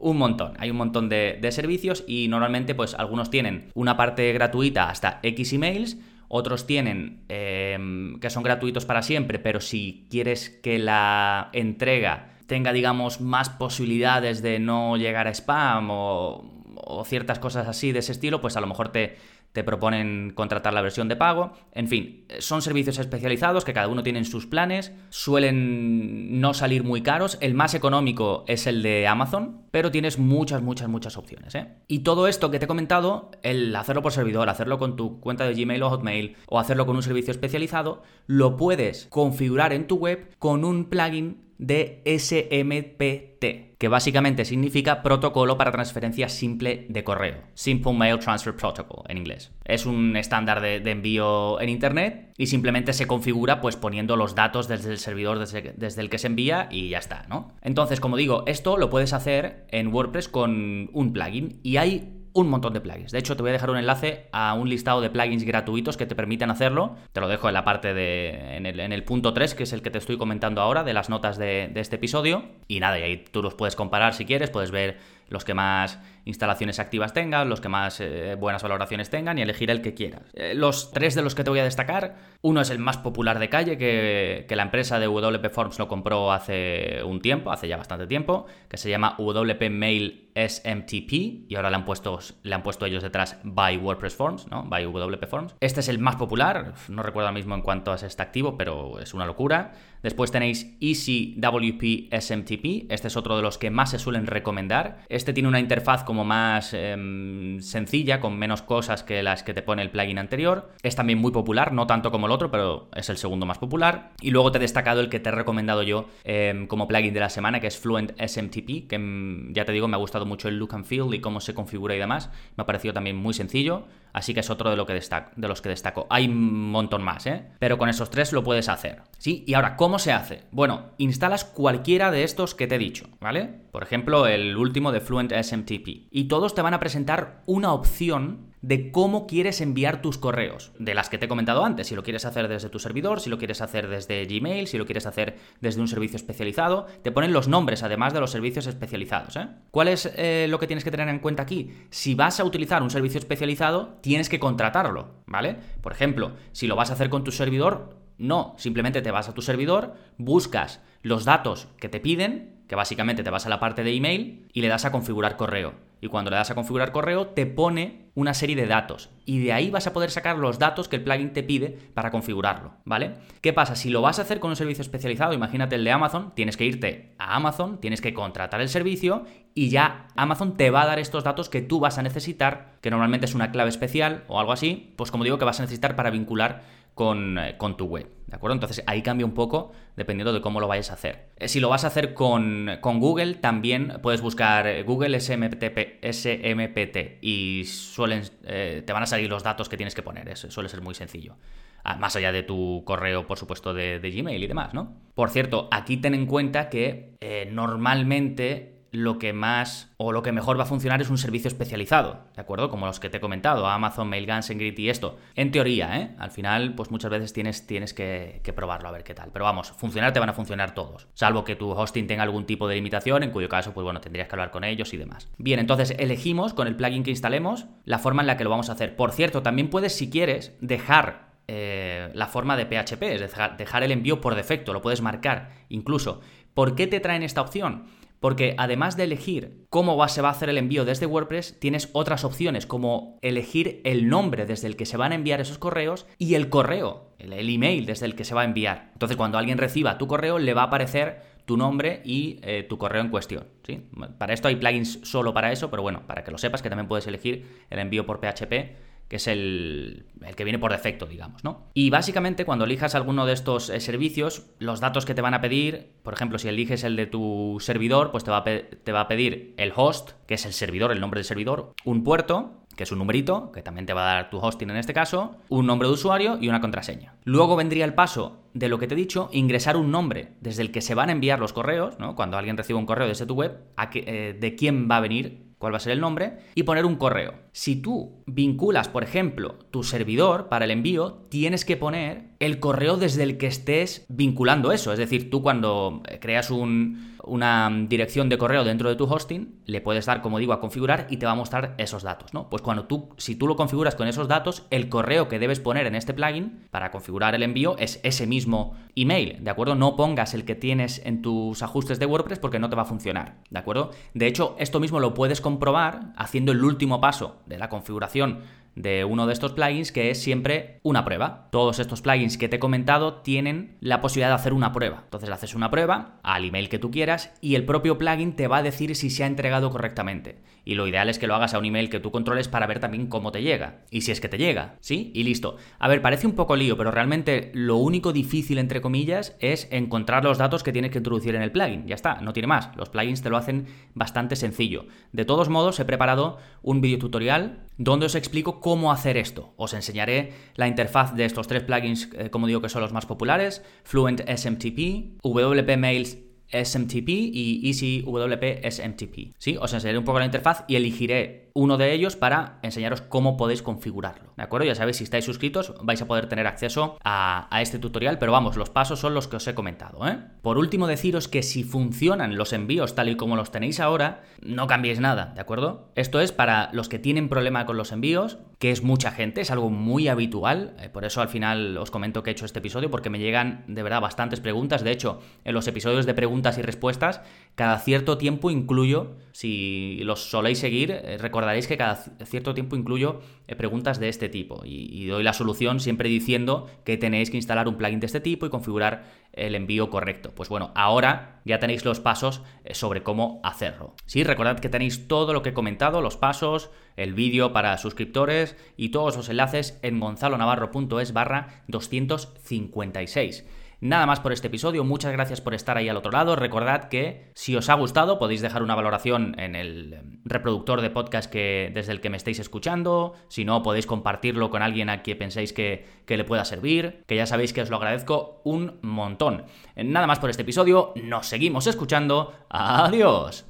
un 0.01 0.17
montón, 0.17 0.55
hay 0.59 0.71
un 0.71 0.77
montón 0.77 1.09
de, 1.09 1.39
servicios 1.51 2.05
y 2.07 2.29
normalmente 2.29 2.75
pues 2.75 2.95
algunos 2.95 3.31
tienen 3.31 3.71
una 3.75 3.97
parte 3.97 4.33
gratuita 4.33 4.91
hasta 4.91 5.21
X 5.23 5.53
emails, 5.53 5.99
otros 6.29 6.67
tienen 6.67 7.21
em, 7.29 8.21
que 8.21 8.31
son 8.31 8.43
gratuitos 8.43 8.85
para 8.85 9.03
siempre, 9.03 9.39
pero 9.39 9.61
si 9.61 10.07
quieres 10.11 10.51
que 10.51 10.79
la 10.79 11.49
entrega 11.53 12.31
tenga, 12.47 12.73
digamos, 12.73 13.21
más 13.21 13.51
posibilidades 13.51 14.43
de 14.43 14.59
no 14.59 14.97
llegar 14.97 15.27
a 15.27 15.35
spam 15.35 15.89
o 15.91 17.05
ciertas 17.05 17.39
cosas 17.39 17.69
así 17.69 17.93
de 17.93 17.99
ese 17.99 18.13
estilo, 18.13 18.41
pues 18.41 18.57
a 18.57 18.61
lo 18.61 18.67
mejor 18.67 18.89
te, 18.89 19.17
te 19.53 19.65
proponen 19.65 20.33
contratar 20.35 20.73
la 20.75 20.83
versión 20.83 21.09
de 21.09 21.17
pago. 21.17 21.53
En 21.73 21.89
fin, 21.89 22.25
son 22.39 22.63
servicios 22.63 22.99
especializados 22.99 23.65
que 23.65 23.73
cada 23.73 23.89
uno 23.89 24.03
tiene 24.03 24.25
sus 24.25 24.47
planes, 24.47 24.93
suelen 25.09 26.41
no 26.41 26.55
salir 26.55 26.85
muy 26.85 27.03
caros. 27.03 27.39
El 27.41 27.55
más 27.55 27.75
económico 27.75 28.45
es 28.47 28.67
el 28.67 28.83
de 28.83 29.07
Amazon, 29.07 29.63
pero 29.71 29.91
tienes 29.91 30.19
muchas, 30.19 30.63
muchas, 30.63 30.89
muchas 30.89 31.17
opciones. 31.17 31.55
¿eh? 31.55 31.69
Y 31.89 32.01
todo 32.01 32.29
esto 32.29 32.51
que 32.51 32.59
te 32.59 32.67
he 32.67 32.69
comentado, 32.69 33.31
el 33.43 33.75
hacerlo 33.75 34.03
por 34.03 34.13
servidor, 34.13 34.49
hacerlo 34.49 34.79
con 34.79 34.97
tu 34.97 35.21
cuenta 35.21 35.45
de 35.45 35.55
Gmail 35.55 35.83
o 35.83 35.91
Hotmail 35.91 36.37
o 36.47 36.59
hacerlo 36.59 36.87
con 36.87 36.97
un 36.97 37.03
servicio 37.03 37.33
especializado, 37.33 38.03
lo 38.27 38.57
puedes 38.57 39.07
configurar 39.07 39.73
en 39.73 39.87
tu 39.87 39.97
web 39.97 40.31
con 40.39 40.65
un 40.65 40.87
plugin 40.87 41.48
de 41.59 42.03
SMPT, 42.07 43.77
que 43.79 43.89
básicamente 43.89 44.45
significa 44.45 45.03
protocolo 45.03 45.59
para 45.59 45.73
transferencia 45.73 46.29
simple 46.29 46.87
de 46.89 47.05
correo. 47.05 47.43
Simple 47.55 47.93
Mail 47.93 48.19
Transfer 48.19 48.57
Protocol 48.57 49.05
en 49.09 49.19
inglés. 49.19 49.53
Es 49.65 49.85
un 49.85 50.17
estándar 50.17 50.61
de, 50.61 50.77
envío 50.91 51.61
en 51.61 51.69
Internet 51.69 52.33
y 52.39 52.47
simplemente 52.47 52.93
se 52.93 53.07
configura 53.07 53.61
pues 53.61 53.77
poniendo 53.77 54.17
los 54.17 54.35
datos 54.35 54.69
desde 54.69 54.91
el 54.93 54.99
servidor 54.99 55.39
desde, 55.39 55.75
desde, 55.77 56.01
el 56.01 56.11
que 56.11 56.19
se 56.19 56.29
envía 56.29 56.69
y 56.71 56.89
ya 56.89 56.99
está, 56.99 57.27
¿no? 57.29 57.53
Entonces, 57.63 58.01
como 58.01 58.17
digo, 58.17 58.45
esto 58.47 58.77
lo 58.77 58.89
puedes 58.91 59.13
hacer 59.13 59.67
en 59.71 59.93
WordPress 59.93 60.29
con 60.29 60.91
un 60.93 61.13
plugin 61.13 61.61
y 61.63 61.77
hay 61.77 62.18
un 62.41 62.49
montón 62.49 62.73
de 62.73 62.81
plugins. 62.81 63.11
De 63.11 63.19
hecho, 63.19 63.37
te 63.37 63.43
voy 63.43 63.51
a 63.51 63.53
dejar 63.53 63.71
un 63.71 63.79
enlace 63.79 64.29
a 64.31 64.55
un 64.55 64.69
listado 64.69 65.01
de 65.01 65.11
plugins 65.11 65.43
gratuitos 65.43 65.97
que 65.97 66.07
te 66.07 66.15
permiten 66.15 66.51
hacerlo. 66.51 66.95
Te 67.13 67.21
lo 67.21 67.27
dejo 67.27 67.49
en 67.49 67.55
la 67.55 67.65
parte 67.65 67.95
de. 67.95 68.57
en 68.57 68.93
el, 68.93 69.05
punto 69.05 69.33
3, 69.35 69.55
que 69.55 69.65
es 69.65 69.73
el 69.73 69.83
que 69.83 69.91
te 69.91 69.99
estoy 69.99 70.19
comentando 70.19 70.61
ahora, 70.61 70.85
de 70.85 70.93
las 70.93 71.11
notas 71.11 71.37
de, 71.37 71.73
este 71.75 71.97
episodio. 71.97 72.45
Y 72.69 72.79
nada, 72.79 72.99
y 72.99 73.03
ahí 73.03 73.25
tú 73.31 73.43
los 73.43 73.55
puedes 73.55 73.75
comparar 73.75 74.15
si 74.15 74.25
quieres, 74.25 74.51
puedes 74.51 74.71
ver 74.71 74.99
los 75.31 75.45
que 75.45 75.53
más 75.53 75.99
instalaciones 76.25 76.79
activas 76.79 77.13
tengan, 77.13 77.49
los 77.49 77.61
que 77.61 77.69
más 77.69 78.01
eh, 78.01 78.35
buenas 78.39 78.63
valoraciones 78.63 79.11
tengan 79.11 79.37
y 79.39 79.43
elegir 79.43 79.71
el 79.71 79.83
que 79.83 79.93
quieras. 79.93 80.23
Eh, 80.35 80.55
los 80.55 80.91
tres 80.93 81.15
de 81.15 81.23
los 81.23 81.35
que 81.35 81.45
te 81.45 81.51
voy 81.51 81.59
a 81.59 81.65
destacar, 81.65 82.17
uno 82.41 82.61
es 82.61 82.71
el 82.71 82.79
más 82.79 82.97
popular 82.97 83.39
de 83.39 83.49
calle, 83.49 83.77
que, 83.77 84.47
que, 84.49 84.57
la 84.57 84.63
empresa 84.63 84.99
de 84.99 85.07
WP 85.07 85.51
Forms 85.51 85.79
lo 85.79 85.89
compró 85.89 86.33
hace 86.33 87.03
un 87.03 87.21
tiempo, 87.21 87.51
hace 87.51 87.69
ya 87.69 87.77
bastante 87.77 88.07
tiempo, 88.07 88.47
que 88.69 88.79
se 88.79 88.89
llama 88.89 89.17
WP 89.19 89.71
Mail 89.71 90.28
SMTP 90.47 91.49
y 91.49 91.55
ahora 91.57 91.71
le 91.71 91.77
han 91.77 91.85
puesto, 91.85 92.19
le 92.43 92.55
han 92.55 92.63
puesto 92.63 92.87
ellos 92.87 93.03
detrás 93.03 93.39
by 93.43 93.77
WordPress 93.79 94.15
Forms, 94.15 94.47
¿no? 94.49 94.65
By 94.65 94.85
WP 94.85 95.27
Forms. 95.27 95.55
Este 95.61 95.81
es 95.81 95.89
el 95.89 95.99
más 95.99 96.17
popular, 96.17 96.75
no 96.89 97.03
recuerdo 97.03 97.29
ahora 97.29 97.39
mismo 97.39 97.55
en 97.55 97.63
cuánto 97.63 97.95
está 97.95 98.23
activo, 98.23 98.57
pero 98.57 98.99
es 99.01 99.15
una 99.15 99.27
locura. 99.27 99.73
Después 100.03 100.31
tenéis 100.31 100.77
EasyWP 100.81 102.13
SMTP, 102.13 102.91
este 102.91 103.09
es 103.09 103.17
otro 103.17 103.37
de 103.37 103.43
los 103.43 103.59
que 103.59 103.71
más 103.71 103.91
se 103.91 103.99
suelen 103.99 104.27
recomendar. 104.27 105.01
Este 105.09 105.33
tiene 105.33 105.49
una 105.49 105.61
interfaz 105.61 106.05
como 106.05 106.25
más 106.25 106.73
em, 106.75 107.61
sencilla, 107.61 108.21
con 108.21 108.39
menos 108.39 108.63
cosas 108.63 109.03
que 109.03 109.23
las 109.23 109.43
que 109.43 109.55
te 109.55 109.63
pone 109.63 109.83
el 109.83 109.91
plugin 109.91 110.19
anterior. 110.19 110.71
Es 110.83 110.97
también 110.97 111.19
muy 111.19 111.33
popular, 111.33 111.73
no 111.73 111.87
tanto 111.87 112.11
como 112.11 112.27
el 112.27 112.33
otro, 112.33 112.51
pero 112.51 112.89
es 112.95 113.09
el 113.11 113.17
segundo 113.17 113.47
más 113.47 113.59
popular. 113.59 114.13
Y 114.21 114.31
luego 114.31 114.53
te 114.53 114.59
he 114.59 114.61
destacado 114.61 115.01
el 115.01 115.09
que 115.09 115.21
te 115.21 115.31
he 115.31 115.33
recomendado 115.33 115.83
yo 115.83 116.09
em, 116.25 116.67
como 116.67 116.87
plugin 116.87 117.15
de 117.15 117.21
la 117.21 117.31
semana, 117.31 117.61
que 117.61 117.67
es 117.67 117.79
Fluent 117.79 118.13
SMTP, 118.21 118.87
que 118.89 118.97
em, 118.97 119.53
ya 119.53 119.65
te 119.65 119.73
digo, 119.73 119.89
me 119.89 119.97
ha 119.97 119.99
gustado 119.99 120.27
mucho 120.27 120.49
el 120.49 120.59
look 120.59 120.75
and 120.75 120.85
feel 120.85 121.13
y 121.13 121.21
cómo 121.21 121.41
se 121.41 121.55
configura 121.55 121.97
y 121.97 121.99
demás. 121.99 122.31
Me 122.57 122.63
ha 122.63 122.67
parecido 122.67 122.95
también 122.95 123.17
muy 123.17 123.35
sencillo. 123.35 123.85
Así 124.13 124.35
que 124.35 124.41
es 124.41 124.51
otro 124.51 124.71
de, 124.71 124.77
lo 124.77 124.87
que 124.87 124.95
de 124.95 125.49
los 125.49 125.63
que 125.63 125.69
destaco. 125.69 126.07
Hay 126.11 126.27
un 126.27 126.71
montón 126.71 127.03
más, 127.03 127.27
¿eh? 127.27 127.47
Pero 127.59 127.79
con 127.79 127.89
esos 127.89 128.11
tres 128.11 128.33
lo 128.33 128.43
puedes 128.43 128.69
hacer. 128.69 129.03
¿Sí? 129.19 129.45
Y 129.47 129.55
ahora, 129.55 129.77
¿cómo 129.77 129.99
se 129.99 130.13
hace? 130.13 130.45
Bueno, 130.51 130.91
instalas 130.99 131.45
cualquiera 131.45 132.11
de 132.11 132.25
estos 132.25 132.55
que 132.55 132.67
te 132.67 132.77
he 132.77 132.79
dicho, 132.79 133.07
¿vale? 133.21 133.45
Por 133.73 133.83
ejemplo, 133.83 134.27
el 134.27 134.57
último 134.57 134.93
de 134.93 135.01
Fluent 135.01 135.33
SMTP. 135.33 136.09
Y 136.11 136.25
todos 136.29 136.55
te 136.55 136.63
van 136.63 136.75
a 136.75 136.81
presentar 136.81 137.43
una 137.47 137.73
opción 137.73 138.48
de 138.63 138.91
cómo 138.91 139.27
quieres 139.27 139.61
enviar 139.61 140.03
tus 140.03 140.19
correos, 140.19 140.73
de 140.79 140.95
las 140.95 141.09
que 141.09 141.19
te 141.19 141.27
he 141.27 141.29
comentado 141.29 141.65
antes, 141.65 141.87
si 141.87 141.95
lo 141.95 142.03
quieres 142.03 142.25
hacer 142.25 142.49
desde 142.49 142.69
tu 142.69 142.79
servidor, 142.79 143.21
si 143.21 143.31
lo 143.31 143.39
quieres 143.39 143.61
hacer 143.61 143.89
desde 143.89 144.25
Gmail, 144.25 144.67
si 144.67 144.79
lo 144.79 144.87
quieres 144.87 145.07
hacer 145.07 145.37
desde 145.61 145.81
un 145.81 145.89
servicio 145.89 146.17
especializado, 146.17 146.87
te 147.03 147.13
ponen 147.13 147.33
los 147.33 147.49
nombres 147.49 147.83
además 147.83 148.13
de 148.13 148.21
los 148.21 148.31
servicios 148.31 148.67
especializados. 148.67 149.37
¿eh? 149.37 149.49
¿Cuál 149.71 149.89
es 149.89 150.13
eh, 150.17 150.47
lo 150.49 150.59
que 150.59 150.67
tienes 150.67 150.85
que 150.85 150.91
tener 150.91 151.09
en 151.09 151.21
cuenta 151.21 151.43
aquí? 151.43 151.71
Si 151.91 152.15
vas 152.15 152.41
a 152.41 152.45
utilizar 152.45 152.83
un 152.83 152.91
servicio 152.91 153.19
especializado, 153.19 153.99
tienes 154.01 154.29
que 154.29 154.41
contratarlo, 154.41 155.23
¿vale? 155.27 155.57
Por 155.81 155.93
ejemplo, 155.93 156.33
si 156.53 156.67
lo 156.67 156.77
vas 156.77 156.91
a 156.91 156.95
hacer 156.95 157.11
con 157.11 157.25
tu 157.25 157.33
servidor, 157.33 157.97
no, 158.19 158.55
simplemente 158.59 159.03
te 159.03 159.13
vas 159.13 159.29
a 159.29 159.35
tu 159.35 159.43
servidor, 159.43 159.95
buscas 160.17 160.81
los 161.03 161.25
datos 161.25 161.69
que 161.79 161.89
te 161.89 162.01
piden, 162.01 162.58
que 162.69 162.77
básicamente 162.77 163.25
te 163.25 163.31
vas 163.31 163.47
a 163.47 163.49
la 163.49 163.59
parte 163.59 163.83
de 163.83 163.95
email 163.95 164.47
y 164.53 164.61
le 164.61 164.69
das 164.69 164.85
a 164.85 164.93
configurar 164.93 165.37
correo 165.37 165.89
y 166.01 166.09
cuando 166.09 166.31
le 166.31 166.37
das 166.37 166.51
a 166.51 166.55
configurar 166.55 166.93
correo 166.93 167.29
te 167.29 167.47
pone 167.47 168.09
una 168.15 168.35
serie 168.35 168.57
de 168.57 168.67
datos 168.67 169.11
y 169.25 169.41
de 169.41 169.53
ahí 169.53 169.71
vas 169.71 169.87
a 169.87 169.93
poder 169.93 170.11
sacar 170.11 170.39
los 170.39 170.59
datos 170.59 170.89
que 170.89 170.97
el 170.97 171.03
plugin 171.03 171.33
te 171.33 171.43
pide 171.43 171.71
para 171.95 172.11
configurarlo, 172.11 172.73
¿vale? 172.85 173.15
¿Qué 173.41 173.53
pasa? 173.53 173.77
Si 173.77 173.91
lo 173.91 174.03
vas 174.03 174.19
a 174.19 174.23
hacer 174.23 174.41
con 174.41 174.51
un 174.51 174.57
servicio 174.57 174.83
especializado, 174.83 175.33
imagínate 175.33 175.77
el 175.77 175.85
de 175.85 175.93
Amazon, 175.93 176.33
tienes 176.35 176.57
que 176.57 176.65
irte 176.65 177.15
a 177.19 177.37
Amazon, 177.37 177.81
tienes 177.81 178.01
que 178.01 178.15
contratar 178.15 178.61
el 178.61 178.69
servicio 178.69 179.25
y 179.55 179.71
ya 179.71 180.09
Amazon 180.17 180.57
te 180.57 180.71
va 180.71 180.83
a 180.83 180.87
dar 180.87 180.99
estos 180.99 181.25
datos 181.25 181.49
que 181.49 181.63
tú 181.63 181.81
vas 181.81 181.99
a 181.99 182.03
necesitar, 182.03 182.77
que 182.81 182.91
normalmente 182.91 183.27
es 183.27 183.35
una 183.35 183.51
clave 183.51 183.71
especial 183.71 184.25
o 184.29 184.41
algo 184.41 184.53
así, 184.53 184.93
pues 184.97 185.11
como 185.11 185.25
digo 185.25 185.39
que 185.39 185.45
vas 185.45 185.61
a 185.61 185.63
necesitar 185.63 185.97
para 185.97 186.11
vincular 186.11 186.63
eh, 187.01 187.55
con, 187.57 187.77
tu 187.77 187.85
web. 187.87 188.11
¿De 188.27 188.37
acuerdo? 188.37 188.55
Entonces 188.55 188.83
ahí 188.87 189.03
cambia 189.03 189.25
un 189.25 189.35
poco 189.35 189.73
dependiendo 189.97 190.33
de 190.33 190.41
cómo 190.41 190.59
lo 190.59 190.67
vayas 190.67 190.91
a 190.91 190.95
hacer. 190.95 191.29
Eh, 191.37 191.47
si 191.49 191.61
lo 191.61 191.69
vas 191.69 191.85
a 191.85 191.87
hacer 191.87 192.13
con, 192.13 192.79
Google, 192.83 193.35
también 193.35 193.99
puedes 194.03 194.21
buscar 194.21 194.67
eh, 194.67 194.83
Google 194.83 195.19
SMPT, 195.21 195.65
SMPT 196.03 197.23
y 197.23 197.65
suelen, 197.67 198.23
te 198.43 198.93
van 198.93 199.03
a 199.03 199.07
salir 199.07 199.31
los 199.31 199.45
datos 199.45 199.69
que 199.69 199.77
tienes 199.77 199.95
que 199.95 200.03
poner. 200.03 200.29
Eso 200.29 200.51
suele 200.51 200.69
ser 200.69 200.83
muy 200.83 200.95
sencillo. 200.95 201.37
Ah, 201.85 201.97
más 201.97 202.17
allá 202.17 202.33
de 202.33 202.43
tu 202.43 202.83
correo, 202.85 203.27
por 203.27 203.39
supuesto, 203.39 203.73
de, 203.73 203.99
Gmail 204.01 204.43
y 204.43 204.47
demás, 204.47 204.75
¿no? 204.75 204.97
Por 205.15 205.31
cierto, 205.31 205.69
aquí 205.71 205.97
ten 205.99 206.15
en 206.15 206.27
cuenta 206.27 206.69
que 206.69 207.17
normalmente 207.53 208.78
lo 208.91 209.19
que 209.19 209.33
más 209.33 209.91
o 209.97 210.13
lo 210.13 210.23
que 210.23 210.33
mejor 210.33 210.59
va 210.59 210.63
a 210.63 210.67
funcionar 210.67 211.01
es 211.03 211.11
un 211.11 211.19
servicio 211.19 211.49
especializado, 211.49 212.25
¿de 212.35 212.41
acuerdo? 212.41 212.71
Como 212.71 212.87
los 212.87 213.01
que 213.01 213.11
te 213.11 213.19
he 213.19 213.21
comentado, 213.21 213.67
Amazon, 213.67 214.09
Mailgun, 214.09 214.43
SendGrid 214.43 214.79
y 214.79 214.89
esto. 214.89 215.19
En 215.35 215.51
teoría, 215.51 215.99
¿eh? 215.99 216.15
Al 216.19 216.31
final, 216.31 216.75
pues 216.75 216.91
muchas 216.91 217.11
veces 217.11 217.33
tienes, 217.33 217.67
tienes 217.67 217.93
que, 217.93 218.41
probarlo 218.55 218.89
a 218.89 218.93
ver 218.93 219.05
qué 219.05 219.15
tal. 219.15 219.31
Pero 219.33 219.45
vamos, 219.45 219.73
funcionar 219.73 220.13
te 220.13 220.21
van 220.21 220.31
a 220.31 220.33
funcionar 220.33 220.75
todos, 220.75 221.09
salvo 221.15 221.45
que 221.45 221.57
tu 221.57 221.71
hosting 221.71 222.07
tenga 222.07 222.23
algún 222.23 222.47
tipo 222.47 222.67
de 222.67 222.77
limitación, 222.77 223.23
en 223.23 223.31
cuyo 223.31 223.49
caso, 223.49 223.73
pues 223.73 223.85
bueno, 223.85 224.01
tendrías 224.01 224.29
que 224.29 224.35
hablar 224.35 224.51
con 224.51 224.65
ellos 224.65 224.93
y 224.95 224.97
demás. 224.97 225.29
Bien, 225.37 225.59
entonces 225.59 225.95
elegimos 225.99 226.55
con 226.55 226.67
el 226.67 226.77
plugin 226.77 227.03
que 227.03 227.11
instalemos 227.11 227.67
la 227.85 227.99
forma 227.99 228.23
en 228.23 228.27
la 228.27 228.37
que 228.37 228.45
lo 228.45 228.51
vamos 228.51 228.71
a 228.71 228.73
hacer. 228.73 228.97
Por 228.97 229.13
cierto, 229.13 229.43
también 229.43 229.71
puedes, 229.71 229.95
si 229.95 230.11
quieres, 230.11 230.57
dejar 230.61 231.29
eh, 231.51 232.11
la 232.13 232.27
forma 232.27 232.57
de 232.57 232.67
PHP, 232.67 233.03
es 233.05 233.21
decir, 233.21 233.39
dejar 233.57 233.83
el 233.83 233.91
envío 233.91 234.21
por 234.21 234.35
defecto, 234.35 234.73
lo 234.73 234.83
puedes 234.83 235.01
marcar 235.01 235.51
incluso. 235.71 236.21
¿Por 236.53 236.75
qué 236.75 236.87
te 236.87 237.01
traen 237.01 237.23
esta 237.23 237.41
opción? 237.41 237.87
Porque 238.21 238.55
además 238.59 238.97
de 238.97 239.05
elegir 239.05 239.67
cómo 239.71 240.07
se 240.09 240.23
va 240.23 240.29
a 240.29 240.33
hacer 240.33 240.49
el 240.49 240.59
envío 240.59 240.85
desde 240.85 241.07
WordPress, 241.07 241.59
tienes 241.61 241.91
otras 241.93 242.25
opciones 242.25 242.67
como 242.67 243.19
elegir 243.23 243.81
el 243.85 244.09
nombre 244.09 244.47
desde 244.47 244.67
el 244.67 244.77
que 244.77 244.87
se 244.87 244.97
van 244.97 245.13
a 245.13 245.15
enviar 245.15 245.41
esos 245.41 245.59
correos 245.59 246.07
y 246.19 246.35
el 246.35 246.49
correo, 246.49 247.15
el, 247.19 247.33
email 247.33 247.87
desde 247.87 248.07
el 248.07 248.15
que 248.15 248.25
se 248.25 248.35
va 248.35 248.43
a 248.43 248.45
enviar. 248.45 248.91
Entonces 248.93 249.17
cuando 249.17 249.39
alguien 249.39 249.59
reciba 249.59 249.99
tu 249.99 250.07
correo 250.07 250.39
le 250.39 250.55
va 250.55 250.63
a 250.63 250.67
aparecer 250.67 251.39
tu 251.45 251.57
nombre 251.57 252.03
y 252.05 252.41
eh, 252.43 252.65
tu 252.69 252.77
correo 252.77 253.01
en 253.01 253.09
cuestión. 253.09 253.45
¿sí? 253.67 253.83
Para 254.19 254.35
esto 254.35 254.49
hay 254.49 254.57
plugins 254.57 255.01
solo 255.03 255.33
para 255.33 255.51
eso, 255.53 255.71
pero 255.71 255.83
bueno, 255.83 256.03
para 256.07 256.25
que 256.25 256.31
lo 256.31 256.39
sepas 256.39 256.61
que 256.61 256.69
también 256.69 256.89
puedes 256.89 257.07
elegir 257.07 257.65
el 257.71 257.79
envío 257.79 258.05
por 258.05 258.21
PHP 258.21 258.88
que 259.09 259.17
es 259.17 259.27
el, 259.27 260.07
que 260.37 260.45
viene 260.45 260.59
por 260.59 260.71
defecto, 260.71 261.07
digamos, 261.07 261.43
¿no? 261.43 261.67
Y 261.75 261.91
básicamente 261.91 262.45
cuando 262.45 262.67
elijas 262.67 262.95
alguno 262.95 263.27
de 263.27 263.33
estos 263.33 263.71
eh, 263.71 263.81
servicios, 263.81 264.47
los 264.59 264.81
datos 264.81 265.07
que 265.07 265.15
te 265.15 265.23
van 265.23 265.35
a 265.35 265.41
pedir, 265.41 265.93
por 266.03 266.15
ejemplo, 266.15 266.39
si 266.39 266.49
eliges 266.49 266.85
el 266.85 266.95
de 266.97 267.07
tu 267.07 267.57
servidor, 267.61 268.11
pues 268.11 268.25
te 268.25 268.31
va, 268.31 268.39
a 268.39 268.45
te 268.45 268.93
va 268.93 269.01
a 269.01 269.09
pedir 269.09 269.55
el 269.57 269.73
host, 269.75 270.11
que 270.27 270.35
es 270.35 270.45
el 270.45 270.53
servidor, 270.53 270.93
el 270.93 271.01
nombre 271.01 271.19
del 271.19 271.25
servidor, 271.25 271.73
un 271.85 272.05
puerto, 272.05 272.53
que 272.77 272.85
es 272.85 272.93
un 272.93 272.99
numerito, 272.99 273.51
que 273.51 273.63
también 273.63 273.87
te 273.87 273.93
va 273.93 274.09
a 274.09 274.15
dar 274.15 274.31
tu 274.31 274.39
hosting 274.39 274.71
en 274.71 274.77
este 274.77 274.95
caso, 274.95 275.37
un 275.49 275.67
nombre 275.67 275.89
de 275.89 275.95
usuario 275.95 276.39
y 276.41 276.49
una 276.49 276.61
contraseña. 276.61 277.15
Luego 277.25 277.57
vendría 277.57 277.85
el 277.85 277.95
paso 277.95 278.45
de 278.55 278.69
lo 278.69 278.79
que 278.79 278.87
te 278.87 278.95
he 278.95 278.97
dicho, 278.97 279.31
ingresar 279.33 279.77
un 279.77 279.91
nombre 279.91 280.35
desde 280.41 280.63
el 280.63 280.71
que 280.71 280.81
se 280.81 280.95
van 280.95 281.09
a 281.09 281.13
enviar 281.13 281.41
los 281.41 281.53
correos, 281.53 281.99
¿no? 281.99 282.15
Cuando 282.15 282.37
alguien 282.37 282.57
recibe 282.57 282.79
un 282.79 282.87
correo 282.87 283.09
desde 283.09 283.27
tu 283.27 283.35
web, 283.35 283.59
a 283.77 283.91
eh, 283.93 284.37
de 284.39 284.55
quién 284.55 284.89
va 284.89 284.99
a 284.99 285.01
venir 285.01 285.48
cuál 285.59 285.73
va 285.73 285.79
a 285.79 285.81
ser 285.81 285.93
el 285.93 286.01
nombre, 286.01 286.39
y 286.55 286.63
poner 286.63 286.87
un 286.87 286.97
correo. 286.97 287.35
Si 287.53 287.77
tú 287.77 288.23
vinculas, 288.27 288.89
por 288.89 289.03
ejemplo, 289.03 289.57
tu 289.71 289.83
servidor 289.83 290.49
para 290.49 290.65
el 290.65 290.71
envío, 290.71 291.25
tienes 291.29 291.65
que 291.65 291.77
poner 291.77 292.29
el 292.39 292.61
correo 292.61 292.97
desde 292.97 293.25
el 293.25 293.37
que 293.37 293.49
estés 293.49 294.07
vinculando 294.09 294.73
eso. 294.73 294.93
Es 294.93 294.99
decir, 294.99 295.31
tú 295.31 295.43
cuando 295.43 296.03
creas 296.21 296.51
un, 296.51 297.17
una 297.29 297.71
dirección 297.89 298.29
de 298.29 298.39
correo 298.39 298.65
dentro 298.65 298.89
de 298.89 298.97
tu 298.97 299.05
hosting, 299.05 299.61
le 299.67 299.81
puedes 299.81 300.07
dar, 300.07 300.23
como 300.23 300.39
digo, 300.39 300.53
a 300.53 300.61
configurar 300.61 301.07
y 301.11 301.19
te 301.19 301.27
va 301.27 301.33
a 301.33 301.37
mostrar 301.37 301.75
esos 301.79 302.03
datos, 302.03 302.35
¿no? 302.35 302.49
Pues 302.51 302.63
cuando 302.63 302.85
tú, 302.85 303.11
si 303.17 303.37
tú 303.37 303.47
lo 303.47 303.57
configuras 303.57 303.95
con 303.95 304.09
esos 304.09 304.29
datos, 304.29 304.67
el 304.71 304.89
correo 304.89 305.29
que 305.29 305.39
debes 305.39 305.61
poner 305.61 305.87
en 305.87 305.95
este 305.95 306.15
plugin 306.15 306.67
para 306.71 306.91
configurar 306.91 307.35
el 307.35 307.43
envío 307.43 307.77
es 307.79 308.01
ese 308.03 308.27
mismo 308.27 308.75
email, 308.97 309.45
¿de 309.45 309.51
acuerdo? 309.51 309.75
No 309.75 309.97
pongas 309.97 310.35
el 310.35 310.45
que 310.45 310.55
tienes 310.55 311.03
en 311.05 311.23
tus 311.23 311.63
ajustes 311.63 311.99
de 311.99 312.07
WordPress 312.07 312.39
porque 312.39 312.59
no 312.59 312.69
te 312.69 312.77
va 312.77 312.83
a 312.83 312.87
funcionar, 312.87 313.37
¿de 313.51 313.59
acuerdo? 313.59 313.91
De 314.15 314.27
hecho, 314.27 314.57
esto 314.59 314.81
mismo 314.81 315.01
lo 315.01 315.15
puedes 315.15 315.41
comprobar 315.41 316.13
haciendo 316.17 316.53
el 316.53 316.65
último 316.65 317.01
paso 317.01 317.43
de 317.47 317.59
la 317.59 317.69
configuración 317.69 318.41
de 318.79 319.05
uno 319.05 319.27
de 319.27 319.33
estos 319.33 319.53
plugins 319.53 319.93
que 319.93 320.11
es 320.11 320.23
siempre 320.23 320.79
una 320.83 321.05
prueba. 321.05 321.49
Todos 321.51 321.81
estos 321.81 322.01
plugins 322.01 322.39
que 322.39 322.49
te 322.49 322.57
he 322.57 322.61
comentado 322.61 323.15
tienen 323.15 323.77
la 323.81 324.01
posibilidad 324.01 324.29
de 324.29 324.37
hacer 324.37 324.53
una 324.53 324.73
prueba. 324.73 325.03
Entonces 325.05 325.31
haces 325.31 325.55
una 325.55 325.71
prueba 325.71 326.21
al 326.23 326.45
email 326.45 326.69
que 326.69 326.79
tú 326.79 326.91
quieras 326.91 327.35
y 327.41 327.57
el 327.57 327.65
propio 327.65 327.99
plugin 327.99 328.37
te 328.37 328.47
va 328.47 328.59
a 328.59 328.63
decir 328.63 328.95
si 328.95 329.11
se 329.11 329.25
ha 329.25 329.27
entregado 329.27 329.71
correctamente. 329.71 330.39
Y 330.65 330.75
lo 330.75 330.87
ideal 330.87 331.09
es 331.09 331.19
que 331.19 331.27
lo 331.27 331.35
hagas 331.35 331.55
a 331.55 331.59
un 331.59 331.65
email 331.65 331.91
que 331.91 331.99
tú 331.99 332.11
controles 332.11 332.47
para 332.47 332.67
ver 332.67 332.79
también 332.79 333.07
cómo 333.07 333.33
te 333.33 333.43
llega. 333.43 333.81
Y 333.91 334.03
si 334.03 334.13
es 334.13 334.21
que 334.21 334.29
te 334.29 334.39
llega, 334.39 334.77
¿sí? 334.81 335.11
Y 335.15 335.25
listo. 335.25 335.57
A 335.79 335.89
ver, 335.89 336.03
parece 336.03 336.27
un 336.27 336.35
poco 336.35 336.57
lío, 336.57 336.77
pero 336.77 336.91
realmente 336.91 337.51
lo 337.55 337.77
único 337.77 338.13
difícil, 338.13 338.59
entre 338.59 338.81
comillas, 338.81 339.35
es 339.41 339.67
encontrar 339.71 340.25
los 340.25 340.39
datos 340.39 340.63
que 340.63 340.73
tienes 340.73 340.91
que 340.91 340.99
introducir 340.99 341.35
en 341.35 341.43
el 341.43 341.53
plugin. 341.53 341.87
Ya 341.87 341.95
está, 341.95 342.21
no 342.21 342.33
tiene 342.33 342.49
más. 342.49 342.71
Los 342.77 342.91
plugins 342.91 343.23
te 343.23 343.31
lo 343.31 343.39
hacen 343.39 343.67
bastante 343.95 344.37
sencillo. 344.37 344.87
De 345.13 345.25
todos 345.25 345.49
modos, 345.49 345.81
he 345.81 345.85
preparado 345.85 346.39
un 346.63 346.81
video 346.81 346.99
tutorial 346.99 347.61
donde 347.79 348.07
os 348.07 348.15
explico 348.15 348.61
cómo 348.61 348.93
hacer 348.93 349.17
esto. 349.17 349.55
Os 349.57 349.73
enseñaré 349.73 350.33
la 350.57 350.69
interfaz 350.69 351.15
de 351.15 351.25
estos 351.25 351.47
tres 351.47 351.63
plugins, 351.63 352.11
eh, 352.19 352.29
como 352.29 352.47
digo 352.47 352.61
que 352.61 352.69
son 352.69 352.83
los 352.83 352.93
más 352.93 353.07
populares, 353.07 353.63
Fluent 353.85 354.21
SMTP, 354.29 355.23
WP 355.23 355.77
Mails 355.79 356.19
SMTP 356.51 357.09
y 357.09 357.69
EasyWP 357.69 358.65
SMTP. 358.71 359.35
¿Sí? 359.39 359.57
Os 359.61 359.73
enseñaré 359.73 359.99
un 359.99 360.05
poco 360.05 360.19
la 360.19 360.25
interfaz 360.25 360.65
y 360.67 360.77
elegiré 360.77 361.48
uno 361.59 361.77
de 361.77 361.93
ellos 361.93 362.15
para 362.15 362.61
enseñaros 362.63 363.01
cómo 363.01 363.37
podéis 363.37 363.63
configurarlo. 363.63 364.33
¿De 364.37 364.45
acuerdo? 364.45 364.65
Ya 364.65 364.77
sabéis, 364.77 364.99
si 364.99 365.05
estáis 365.05 365.25
suscritos 365.25 365.75
vais 365.83 366.01
a 366.01 366.07
poder 366.07 366.29
tener 366.29 366.47
acceso 366.47 366.97
a, 367.03 367.49
este 367.61 367.81
tutorial, 367.81 368.19
pero 368.19 368.31
vamos, 368.31 368.57
los 368.57 368.71
pasos 368.71 369.01
son 369.01 369.13
los 369.13 369.27
que 369.27 369.37
os 369.37 369.49
he 369.49 369.57
comentado. 369.57 370.07
¿eh? 370.07 370.21
Por 370.41 370.57
último, 370.57 370.87
deciros 370.87 371.27
que 371.27 371.43
si 371.43 371.65
funcionan 371.65 372.37
los 372.37 372.53
envíos 372.53 372.95
tal 372.95 373.09
y 373.09 373.17
como 373.17 373.35
los 373.35 373.51
tenéis 373.51 373.81
ahora, 373.81 374.23
no 374.41 374.69
cambiéis 374.69 375.01
nada, 375.01 375.33
¿de 375.35 375.41
acuerdo? 375.41 375.91
Esto 375.97 376.21
es 376.21 376.31
para 376.31 376.71
los 376.73 376.89
que 376.89 377.01
tienen 377.01 377.29
problema 377.29 377.67
con 377.67 377.77
los 377.77 377.91
envíos, 377.91 378.39
que 378.61 378.71
es 378.71 378.85
mucha 378.85 379.11
gente, 379.11 379.41
es 379.41 379.51
algo 379.51 379.69
muy 379.69 380.07
habitual, 380.07 380.77
eh, 380.79 380.89
por 380.89 381.05
eso 381.05 381.21
al 381.21 381.29
final 381.29 381.77
os 381.77 381.91
comento 381.91 382.23
que 382.23 382.31
he 382.31 382.33
hecho 382.35 382.45
este 382.45 382.61
episodio, 382.61 382.89
porque 382.89 383.11
me 383.11 383.19
llegan 383.19 383.65
de 383.67 383.83
verdad 383.83 384.01
bastantes 384.01 384.39
preguntas. 384.39 384.85
De 384.85 384.93
hecho, 384.93 385.21
en 385.45 385.55
los 385.55 385.67
episodios 385.67 386.07
de 386.07 386.15
preguntas 386.15 386.57
y 386.57 386.63
respuestas, 386.63 387.21
cada 387.59 387.81
cierto 387.81 388.19
tiempo 388.19 388.53
incluyo, 388.53 389.17
si 389.33 389.99
los 390.05 390.31
soléis 390.31 390.61
seguir, 390.61 390.93
eh, 390.93 391.19
recordaréis 391.19 391.67
que 391.67 391.77
cada 391.77 391.97
cierto 391.97 392.55
tiempo 392.55 392.77
incluyo 392.77 393.21
eh, 393.49 393.57
preguntas 393.57 393.99
de 393.99 394.09
este 394.09 394.29
tipo 394.29 394.63
y, 394.65 395.07
doy 395.07 395.25
la 395.25 395.33
solución 395.33 395.81
siempre 395.81 396.09
diciendo 396.09 396.71
que 396.85 396.97
tenéis 396.97 397.31
que 397.33 397.37
instalar 397.37 397.67
un 397.67 397.77
plugin 397.77 397.99
de 397.99 398.07
este 398.07 398.21
tipo 398.21 398.47
y 398.47 398.49
configurar 398.49 399.07
el 399.33 399.57
envío 399.57 399.91
correcto. 399.91 400.31
Pues 400.37 400.49
bueno, 400.49 400.71
ahora 400.77 401.41
ya 401.45 401.59
tenéis 401.59 401.85
los 401.85 401.99
pasos 401.99 402.43
eh, 402.63 402.75
sobre 402.75 403.03
cómo 403.03 403.41
hacerlo. 403.43 403.97
Sí, 404.07 404.23
recordad 404.23 404.61
que 404.61 404.69
tenéis 404.69 405.09
todo 405.09 405.33
lo 405.33 405.43
que 405.43 405.49
he 405.49 405.55
comentado, 405.55 406.01
los 406.01 406.17
pasos, 406.17 406.71
el 406.95 407.13
vídeo 407.13 407.53
para 407.53 407.77
suscriptores 407.79 408.57
y 408.77 408.91
todos 408.91 409.17
los 409.17 409.29
enlaces 409.31 409.81
en 409.83 409.99
gonzalonavarro.es 409.99 411.13
barra 411.13 411.65
256. 411.67 413.45
Nada 413.81 414.07
más 414.07 414.19
por 414.19 414.33
este 414.33 414.49
episodio, 414.49 414.83
muchas 414.83 415.13
gracias 415.13 415.41
por 415.41 415.55
estar 415.55 415.77
ahí 415.77 415.89
al 415.89 415.97
otro 415.97 416.11
lado. 416.11 416.35
Recordad 416.35 416.89
que 416.89 417.31
si 417.35 417.55
os 417.55 417.69
ha 417.69 417.75
gustado 417.75 418.19
podéis 418.19 418.41
dejar 418.41 418.65
una 418.65 418.75
valoración 418.75 419.39
en 419.39 419.55
el 419.55 420.19
reproductor 420.25 420.81
de 420.81 420.91
podcast 420.91 421.31
que, 421.31 421.71
desde 421.73 421.93
el 421.93 422.01
que 422.01 422.11
me 422.11 422.17
estéis 422.17 422.41
escuchando. 422.41 423.15
Si 423.29 423.45
no, 423.45 423.63
podéis 423.63 423.87
compartirlo 423.87 424.51
con 424.51 424.63
alguien 424.63 424.91
a 424.91 425.03
quien 425.03 425.19
penséis 425.19 425.53
que, 425.53 425.87
que 426.07 426.17
le 426.17 426.25
pueda 426.25 426.45
servir, 426.45 427.05
que 427.07 427.15
ya 427.15 427.27
sabéis 427.27 427.53
que 427.53 427.63
os 427.63 427.71
lo 427.71 427.77
agradezco 427.77 428.41
un 428.43 428.81
montón. 428.83 429.45
Nada 429.77 430.09
más 430.09 430.19
por 430.19 430.31
este 430.31 430.43
episodio, 430.43 430.93
nos 430.97 431.29
seguimos 431.29 431.69
escuchando. 431.69 432.35
Adiós. 432.49 433.47